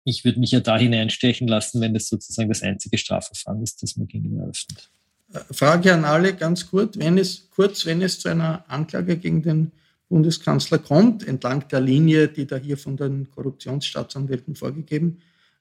ich 0.05 0.25
würde 0.25 0.41
mich 0.41 0.53
ja 0.53 0.61
da 0.61 0.79
hineinstechen 0.79 1.49
lassen, 1.49 1.81
wenn 1.81 1.95
das 1.95 2.09
sozusagen 2.09 2.49
das 2.49 2.63
einzige 2.63 2.99
Strafverfahren 2.99 3.63
ist, 3.63 3.83
das 3.83 3.97
man 3.97 4.09
gegen 4.09 4.27
ihn 4.27 4.39
eröffnet. 4.39 4.91
Äh, 5.33 5.41
Frage 5.53 5.93
an 5.93 6.05
alle 6.05 6.35
ganz 6.35 6.67
kurz, 6.67 6.99
wenn 6.99 7.19
es, 7.19 7.49
kurz, 7.51 7.87
wenn 7.87 8.03
es 8.03 8.21
zu 8.21 8.29
einer 8.29 8.65
Anklage 8.69 9.17
gegen 9.17 9.43
den 9.43 9.73
Bundeskanzler 10.09 10.79
kommt, 10.79 11.27
entlang 11.27 11.69
der 11.69 11.81
Linie, 11.81 12.29
die 12.29 12.47
da 12.47 12.57
hier 12.57 12.79
von 12.79 12.97
den 12.97 13.31
Korruptionsstaatsanwälten 13.31 14.55
vorgegeben 14.55 15.19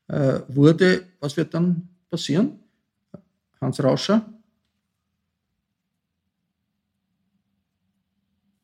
äh, 0.08 0.40
wurde, 0.48 1.06
was 1.20 1.36
wird 1.36 1.54
dann 1.54 1.90
passieren? 2.10 2.60
Hans 3.60 3.84
Rauscher? 3.84 4.26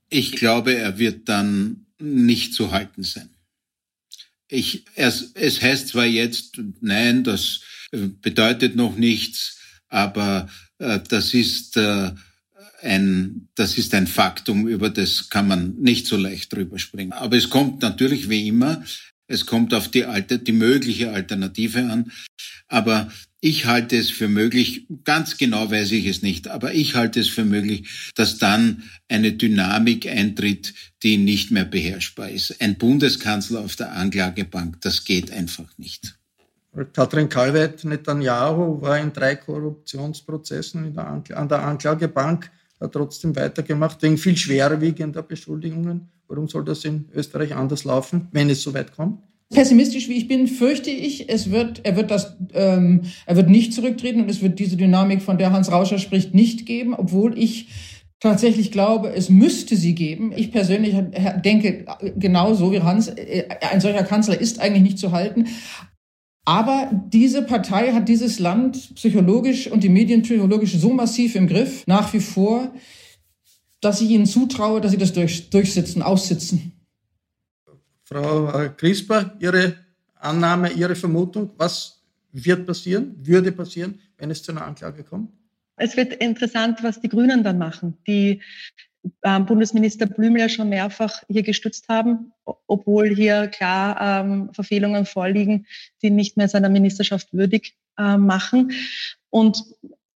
Ich 0.09 0.33
glaube, 0.33 0.75
er 0.75 0.99
wird 0.99 1.27
dann 1.27 1.87
nicht 1.99 2.53
zu 2.53 2.71
halten 2.71 3.03
sein. 3.03 3.32
Ich, 4.53 4.85
es, 4.95 5.31
es 5.33 5.61
heißt 5.61 5.87
zwar 5.89 6.05
jetzt, 6.05 6.61
nein, 6.79 7.23
das 7.23 7.61
äh, 7.91 8.07
bedeutet 8.21 8.75
noch 8.75 8.95
nichts, 8.95 9.57
aber 9.89 10.47
äh, 10.77 10.99
das 11.09 11.33
ist 11.33 11.75
äh, 11.75 12.11
ein, 12.83 13.47
das 13.55 13.77
ist 13.77 13.95
ein 13.95 14.05
Faktum, 14.05 14.67
über 14.67 14.89
das 14.89 15.29
kann 15.29 15.47
man 15.47 15.75
nicht 15.79 16.05
so 16.05 16.17
leicht 16.17 16.53
drüber 16.53 16.77
springen. 16.77 17.13
Aber 17.13 17.35
es 17.35 17.49
kommt 17.49 17.81
natürlich 17.81 18.29
wie 18.29 18.47
immer, 18.47 18.83
es 19.27 19.45
kommt 19.45 19.73
auf 19.73 19.87
die, 19.87 20.05
alte, 20.05 20.39
die 20.39 20.51
mögliche 20.51 21.11
Alternative 21.11 21.79
an. 21.79 22.11
Aber 22.67 23.11
ich 23.39 23.65
halte 23.65 23.97
es 23.97 24.09
für 24.09 24.29
möglich, 24.29 24.87
ganz 25.03 25.37
genau 25.37 25.69
weiß 25.69 25.91
ich 25.91 26.05
es 26.05 26.21
nicht, 26.21 26.47
aber 26.47 26.73
ich 26.73 26.95
halte 26.95 27.19
es 27.19 27.27
für 27.27 27.43
möglich, 27.43 28.11
dass 28.15 28.37
dann 28.37 28.83
eine 29.09 29.33
Dynamik 29.33 30.07
eintritt, 30.07 30.73
die 31.03 31.17
nicht 31.17 31.51
mehr 31.51 31.65
beherrschbar 31.65 32.29
ist. 32.29 32.61
Ein 32.61 32.77
Bundeskanzler 32.77 33.59
auf 33.59 33.75
der 33.75 33.91
Anklagebank, 33.93 34.79
das 34.81 35.03
geht 35.03 35.31
einfach 35.31 35.77
nicht. 35.77 36.17
Katrin 36.93 37.29
Kalweit 37.29 37.83
Netanyahu 37.83 38.81
war 38.81 38.97
in 38.97 39.13
drei 39.13 39.35
Korruptionsprozessen 39.35 40.97
an 40.97 41.47
der 41.49 41.63
Anklagebank, 41.63 42.49
hat 42.79 42.93
trotzdem 42.93 43.35
weitergemacht, 43.35 44.01
wegen 44.01 44.17
viel 44.17 44.37
schwerwiegender 44.37 45.21
Beschuldigungen. 45.21 46.09
Warum 46.33 46.47
soll 46.47 46.65
das 46.65 46.83
in 46.83 47.05
Österreich 47.13 47.53
anders 47.55 47.83
laufen, 47.83 48.27
wenn 48.31 48.49
es 48.49 48.63
so 48.63 48.73
weit 48.73 48.95
kommt? 48.95 49.19
pessimistisch 49.53 50.09
wie 50.09 50.13
ich 50.13 50.27
bin, 50.27 50.47
fürchte 50.47 50.89
ich, 50.89 51.29
es 51.29 51.51
wird, 51.51 51.81
er 51.83 51.95
wird 51.95 52.09
das, 52.09 52.37
ähm, 52.55 53.01
er 53.27 53.35
wird 53.35 53.51
nicht 53.51 53.71
zurücktreten 53.71 54.21
und 54.21 54.29
es 54.31 54.41
wird 54.41 54.57
diese 54.57 54.77
Dynamik, 54.77 55.21
von 55.21 55.37
der 55.37 55.51
Hans 55.51 55.71
Rauscher 55.71 55.99
spricht, 55.99 56.33
nicht 56.33 56.65
geben, 56.65 56.95
obwohl 56.95 57.37
ich 57.37 57.67
tatsächlich 58.19 58.71
glaube, 58.71 59.13
es 59.13 59.29
müsste 59.29 59.75
sie 59.75 59.93
geben. 59.93 60.33
Ich 60.35 60.51
persönlich 60.51 60.95
denke 61.45 61.85
genauso 62.17 62.71
wie 62.71 62.81
Hans, 62.81 63.09
äh, 63.09 63.43
ein 63.71 63.79
solcher 63.79 64.03
Kanzler 64.03 64.41
ist 64.41 64.59
eigentlich 64.59 64.81
nicht 64.81 64.97
zu 64.97 65.11
halten. 65.11 65.45
Aber 66.45 66.89
diese 67.09 67.43
Partei 67.43 67.91
hat 67.91 68.09
dieses 68.09 68.39
Land 68.39 68.95
psychologisch 68.95 69.67
und 69.67 69.83
die 69.83 69.89
Medien 69.89 70.23
psychologisch 70.23 70.73
so 70.73 70.93
massiv 70.93 71.35
im 71.35 71.45
Griff, 71.45 71.85
nach 71.85 72.11
wie 72.11 72.21
vor, 72.21 72.71
dass 73.83 74.01
ich 74.01 74.09
ihnen 74.09 74.25
zutraue, 74.25 74.81
dass 74.81 74.91
sie 74.91 74.97
das 74.97 75.13
durch, 75.13 75.49
durchsitzen, 75.49 76.01
aussitzen. 76.01 76.71
Frau 78.03 78.49
äh, 78.49 78.69
Crisper, 78.69 79.35
Ihre 79.39 79.75
Annahme, 80.15 80.71
Ihre 80.71 80.95
Vermutung, 80.95 81.51
was 81.57 82.01
wird 82.31 82.65
passieren, 82.65 83.15
würde 83.21 83.51
passieren, 83.51 83.99
wenn 84.17 84.31
es 84.31 84.43
zu 84.43 84.51
einer 84.51 84.65
Anklage 84.65 85.03
kommt? 85.03 85.29
Es 85.75 85.97
wird 85.97 86.13
interessant, 86.13 86.83
was 86.83 87.01
die 87.01 87.09
Grünen 87.09 87.43
dann 87.43 87.57
machen, 87.57 87.97
die 88.07 88.41
äh, 89.21 89.39
Bundesminister 89.39 90.05
Blümel 90.05 90.41
ja 90.41 90.49
schon 90.49 90.69
mehrfach 90.69 91.23
hier 91.27 91.43
gestützt 91.43 91.89
haben, 91.89 92.31
obwohl 92.67 93.09
hier 93.09 93.47
klar 93.47 94.23
ähm, 94.23 94.53
Verfehlungen 94.53 95.05
vorliegen, 95.05 95.65
die 96.01 96.09
nicht 96.09 96.37
mehr 96.37 96.47
seiner 96.47 96.69
Ministerschaft 96.69 97.33
würdig 97.33 97.75
äh, 97.97 98.17
machen. 98.17 98.71
Und 99.29 99.63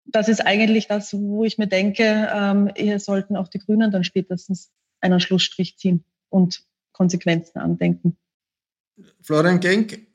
das 0.08 0.30
ist 0.30 0.46
eigentlich 0.46 0.88
das, 0.88 1.14
wo 1.14 1.44
ich 1.44 1.58
mir 1.58 1.68
denke, 1.68 2.30
ähm, 2.34 2.72
hier 2.76 3.00
sollten 3.00 3.36
auch 3.36 3.48
die 3.48 3.60
Grünen 3.60 3.92
dann 3.92 4.04
spätestens 4.04 4.72
einen 5.02 5.20
Schlussstrich 5.20 5.78
ziehen 5.78 6.04
und 6.30 6.64
Konsequenzen 6.92 7.60
andenken. 7.60 8.18
Florian 9.22 9.60
Genk, 9.60 10.08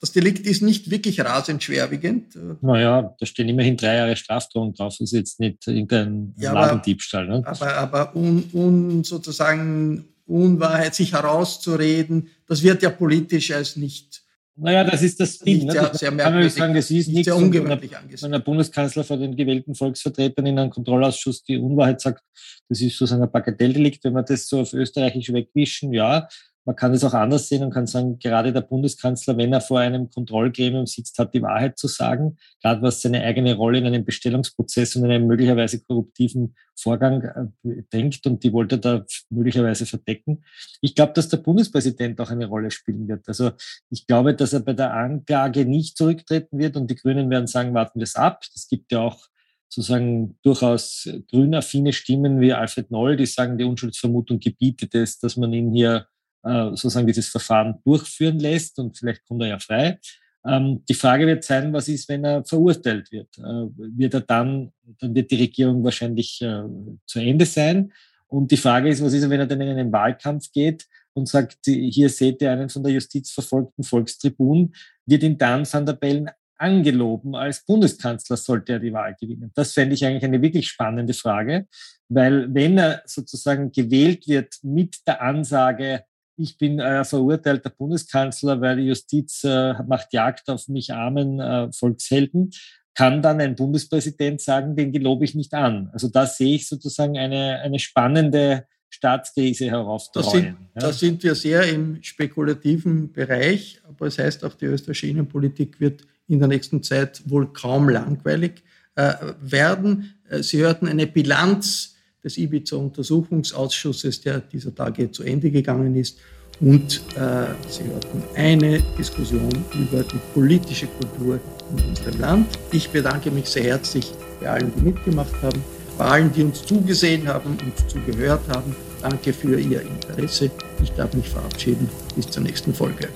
das 0.00 0.12
Delikt 0.12 0.46
ist 0.46 0.62
nicht 0.62 0.90
wirklich 0.90 1.20
rasend 1.20 1.62
schwerwiegend. 1.62 2.36
Naja, 2.62 3.14
da 3.18 3.26
stehen 3.26 3.48
immerhin 3.48 3.76
drei 3.76 3.96
Jahre 3.96 4.16
Strafdrohung 4.16 4.74
drauf. 4.74 4.98
Ist 4.98 5.12
jetzt 5.12 5.40
nicht 5.40 5.66
irgendein 5.66 6.34
ja, 6.38 6.52
Ladendiebstahl. 6.52 7.26
Ne? 7.26 7.42
Aber, 7.44 7.74
aber 7.74 8.16
un, 8.16 8.48
un 8.52 9.04
sozusagen 9.04 10.08
Unwahrheit, 10.26 10.94
sich 10.94 11.12
herauszureden, 11.12 12.28
das 12.46 12.62
wird 12.62 12.82
ja 12.82 12.90
politisch 12.90 13.50
als 13.50 13.76
nicht 13.76 14.19
naja, 14.60 14.84
das 14.84 15.02
ist 15.02 15.18
das 15.18 15.38
Bild. 15.38 15.64
Ne? 15.64 15.72
Sehr, 15.72 15.94
sehr 15.94 16.16
kann 16.16 16.34
man 16.34 16.50
sagen, 16.50 16.74
das 16.74 16.90
ist 16.90 17.08
nicht 17.08 17.24
sehr 17.24 17.36
ungewöhnlich 17.36 17.96
angesehen. 17.96 18.26
Wenn 18.26 18.32
der 18.32 18.38
Bundeskanzler 18.40 19.04
vor 19.04 19.16
den 19.16 19.34
gewählten 19.34 19.74
Volksvertretern 19.74 20.46
in 20.46 20.58
einem 20.58 20.70
Kontrollausschuss 20.70 21.42
die 21.44 21.56
Unwahrheit 21.56 22.00
sagt, 22.00 22.22
das 22.68 22.80
ist 22.80 22.96
sozusagen 22.96 23.22
ein 23.22 23.30
Bagatelldelikt, 23.30 24.04
wenn 24.04 24.12
man 24.12 24.24
das 24.24 24.46
so 24.46 24.60
auf 24.60 24.72
österreichisch 24.72 25.32
wegwischen, 25.32 25.92
ja, 25.92 26.28
man 26.64 26.76
kann 26.76 26.92
es 26.92 27.04
auch 27.04 27.14
anders 27.14 27.48
sehen 27.48 27.62
und 27.62 27.72
kann 27.72 27.86
sagen, 27.86 28.18
gerade 28.18 28.52
der 28.52 28.60
Bundeskanzler, 28.60 29.36
wenn 29.36 29.52
er 29.52 29.60
vor 29.60 29.80
einem 29.80 30.10
Kontrollgremium 30.10 30.86
sitzt, 30.86 31.18
hat 31.18 31.32
die 31.32 31.42
Wahrheit 31.42 31.78
zu 31.78 31.88
sagen, 31.88 32.36
gerade 32.62 32.82
was 32.82 33.00
seine 33.00 33.22
eigene 33.22 33.54
Rolle 33.54 33.78
in 33.78 33.86
einem 33.86 34.04
Bestellungsprozess 34.04 34.96
und 34.96 35.04
in 35.04 35.10
einem 35.10 35.26
möglicherweise 35.26 35.80
korruptiven 35.82 36.54
Vorgang 36.76 37.22
äh, 37.64 37.82
denkt 37.92 38.26
und 38.26 38.44
die 38.44 38.52
wollte 38.52 38.76
er 38.76 38.78
da 38.78 39.04
möglicherweise 39.30 39.86
verdecken. 39.86 40.44
Ich 40.80 40.94
glaube, 40.94 41.12
dass 41.14 41.28
der 41.28 41.38
Bundespräsident 41.38 42.20
auch 42.20 42.30
eine 42.30 42.46
Rolle 42.46 42.70
spielen 42.70 43.08
wird. 43.08 43.26
Also 43.26 43.52
ich 43.90 44.06
glaube, 44.06 44.34
dass 44.34 44.52
er 44.52 44.60
bei 44.60 44.74
der 44.74 44.92
Anklage 44.92 45.64
nicht 45.64 45.96
zurücktreten 45.96 46.58
wird 46.58 46.76
und 46.76 46.90
die 46.90 46.96
Grünen 46.96 47.30
werden 47.30 47.46
sagen, 47.46 47.74
warten 47.74 48.00
wir 48.00 48.04
es 48.04 48.16
ab. 48.16 48.42
Es 48.54 48.68
gibt 48.68 48.92
ja 48.92 49.00
auch 49.00 49.28
sozusagen 49.68 50.36
durchaus 50.42 51.08
grünaffine 51.30 51.92
Stimmen 51.92 52.40
wie 52.40 52.52
Alfred 52.52 52.90
Noll, 52.90 53.16
die 53.16 53.26
sagen, 53.26 53.56
die 53.56 53.64
Unschuldsvermutung 53.64 54.40
gebietet 54.40 54.94
es, 54.94 55.18
dass 55.18 55.36
man 55.36 55.52
ihn 55.52 55.72
hier 55.72 56.06
äh, 56.42 56.70
sozusagen 56.70 57.06
dieses 57.06 57.28
Verfahren 57.28 57.76
durchführen 57.84 58.38
lässt 58.38 58.78
und 58.78 58.98
vielleicht 58.98 59.24
kommt 59.26 59.42
er 59.42 59.48
ja 59.48 59.58
frei. 59.58 59.98
Ähm, 60.46 60.82
die 60.88 60.94
Frage 60.94 61.26
wird 61.26 61.44
sein, 61.44 61.72
was 61.72 61.88
ist, 61.88 62.08
wenn 62.08 62.24
er 62.24 62.44
verurteilt 62.44 63.12
wird? 63.12 63.36
Äh, 63.38 63.68
wird 63.76 64.14
er 64.14 64.22
dann, 64.22 64.72
dann 64.98 65.14
wird 65.14 65.30
die 65.30 65.36
Regierung 65.36 65.84
wahrscheinlich 65.84 66.40
äh, 66.40 66.62
zu 67.06 67.20
Ende 67.20 67.44
sein. 67.44 67.92
Und 68.26 68.50
die 68.50 68.56
Frage 68.56 68.88
ist, 68.88 69.02
was 69.02 69.12
ist, 69.12 69.28
wenn 69.28 69.40
er 69.40 69.46
dann 69.46 69.60
in 69.60 69.68
einen 69.68 69.92
Wahlkampf 69.92 70.50
geht 70.52 70.86
und 71.12 71.28
sagt, 71.28 71.58
hier 71.66 72.08
seht 72.08 72.40
ihr 72.40 72.52
einen 72.52 72.68
von 72.68 72.82
der 72.82 72.92
Justiz 72.92 73.30
verfolgten 73.32 73.82
Volkstribun, 73.82 74.72
wird 75.04 75.24
ihn 75.24 75.36
dann 75.36 75.70
Van 75.70 75.84
der 75.84 75.94
Bellen 75.94 76.30
angeloben 76.56 77.34
als 77.34 77.64
Bundeskanzler, 77.64 78.36
sollte 78.36 78.74
er 78.74 78.78
die 78.78 78.92
Wahl 78.92 79.16
gewinnen? 79.18 79.50
Das 79.54 79.72
fände 79.72 79.94
ich 79.94 80.04
eigentlich 80.04 80.24
eine 80.24 80.42
wirklich 80.42 80.68
spannende 80.68 81.14
Frage, 81.14 81.66
weil 82.08 82.52
wenn 82.54 82.78
er 82.78 83.02
sozusagen 83.06 83.72
gewählt 83.72 84.28
wird 84.28 84.54
mit 84.62 84.98
der 85.06 85.22
Ansage, 85.22 86.04
ich 86.40 86.58
bin 86.58 86.78
äh, 86.78 87.04
verurteilter 87.04 87.70
Bundeskanzler, 87.70 88.60
weil 88.60 88.76
die 88.76 88.86
Justiz 88.86 89.44
äh, 89.44 89.74
macht 89.86 90.12
Jagd 90.12 90.48
auf 90.48 90.68
mich 90.68 90.92
armen 90.92 91.40
äh, 91.40 91.72
Volkshelden, 91.72 92.50
kann 92.94 93.22
dann 93.22 93.40
ein 93.40 93.54
Bundespräsident 93.54 94.40
sagen, 94.40 94.76
den 94.76 94.92
gelobe 94.92 95.24
ich 95.24 95.34
nicht 95.34 95.54
an. 95.54 95.90
Also 95.92 96.08
da 96.08 96.26
sehe 96.26 96.56
ich 96.56 96.68
sozusagen 96.68 97.16
eine, 97.16 97.60
eine 97.60 97.78
spannende 97.78 98.66
Staatskrise 98.90 99.70
heraufdrehen. 99.70 100.24
Da 100.24 100.30
sind, 100.30 100.44
ja. 100.44 100.56
da 100.74 100.92
sind 100.92 101.22
wir 101.22 101.34
sehr 101.34 101.62
im 101.68 102.02
spekulativen 102.02 103.12
Bereich, 103.12 103.80
aber 103.88 104.06
es 104.06 104.18
heißt 104.18 104.44
auch, 104.44 104.54
die 104.54 104.66
österreichische 104.66 105.06
Innenpolitik 105.06 105.80
wird 105.80 106.02
in 106.26 106.40
der 106.40 106.48
nächsten 106.48 106.82
Zeit 106.82 107.22
wohl 107.26 107.52
kaum 107.52 107.88
langweilig 107.88 108.62
äh, 108.96 109.14
werden. 109.40 110.14
Äh, 110.28 110.42
Sie 110.42 110.58
hörten 110.58 110.88
eine 110.88 111.06
Bilanz 111.06 111.96
des 112.22 112.36
Ibiza-Untersuchungsausschusses, 112.38 114.20
der 114.20 114.40
dieser 114.40 114.74
Tage 114.74 115.10
zu 115.10 115.22
Ende 115.22 115.50
gegangen 115.50 115.96
ist. 115.96 116.18
Und 116.60 117.00
äh, 117.16 117.46
Sie 117.68 117.84
hörten 117.84 118.22
eine 118.34 118.80
Diskussion 118.98 119.50
über 119.74 120.02
die 120.02 120.18
politische 120.34 120.86
Kultur 120.86 121.40
in 121.70 121.88
unserem 121.88 122.20
Land. 122.20 122.58
Ich 122.72 122.90
bedanke 122.90 123.30
mich 123.30 123.46
sehr 123.46 123.64
herzlich 123.64 124.12
bei 124.40 124.50
allen, 124.50 124.70
die 124.76 124.82
mitgemacht 124.82 125.34
haben, 125.42 125.62
bei 125.96 126.04
allen, 126.04 126.32
die 126.32 126.42
uns 126.42 126.62
zugesehen 126.62 127.26
haben 127.26 127.56
und 127.64 127.90
zugehört 127.90 128.46
haben. 128.48 128.76
Danke 129.00 129.32
für 129.32 129.58
Ihr 129.58 129.80
Interesse. 129.80 130.50
Ich 130.82 130.90
darf 130.92 131.14
mich 131.14 131.28
verabschieden. 131.28 131.88
Bis 132.14 132.28
zur 132.28 132.42
nächsten 132.42 132.74
Folge. 132.74 133.08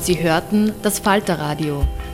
Sie 0.00 0.22
hörten 0.22 0.72
das 0.82 0.98
Falterradio 0.98 1.86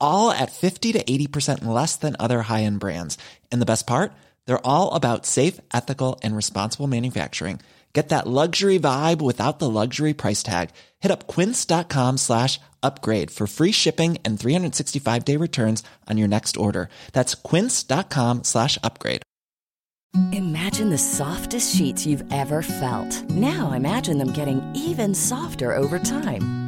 all 0.00 0.30
at 0.30 0.52
50 0.52 0.92
to 0.92 1.02
80% 1.04 1.64
less 1.64 1.96
than 1.96 2.16
other 2.18 2.42
high-end 2.42 2.80
brands. 2.80 3.16
And 3.50 3.62
the 3.62 3.70
best 3.72 3.86
part? 3.86 4.12
They're 4.46 4.66
all 4.66 4.92
about 4.94 5.24
safe, 5.24 5.60
ethical, 5.72 6.18
and 6.22 6.36
responsible 6.36 6.86
manufacturing. 6.86 7.60
Get 7.94 8.10
that 8.10 8.26
luxury 8.26 8.78
vibe 8.78 9.22
without 9.22 9.58
the 9.58 9.68
luxury 9.68 10.14
price 10.14 10.42
tag. 10.42 10.70
Hit 11.00 11.10
up 11.10 11.26
quince.com 11.26 12.18
slash 12.18 12.60
upgrade 12.82 13.30
for 13.30 13.46
free 13.46 13.72
shipping 13.72 14.18
and 14.24 14.38
365-day 14.38 15.36
returns 15.36 15.82
on 16.06 16.18
your 16.18 16.28
next 16.28 16.56
order. 16.56 16.90
That's 17.12 17.34
quince.com 17.34 18.44
slash 18.44 18.78
upgrade. 18.84 19.22
Imagine 20.32 20.88
the 20.88 20.98
softest 20.98 21.76
sheets 21.76 22.06
you've 22.06 22.24
ever 22.32 22.62
felt. 22.62 23.28
Now 23.30 23.72
imagine 23.72 24.18
them 24.18 24.32
getting 24.32 24.60
even 24.74 25.14
softer 25.14 25.76
over 25.76 25.98
time. 25.98 26.67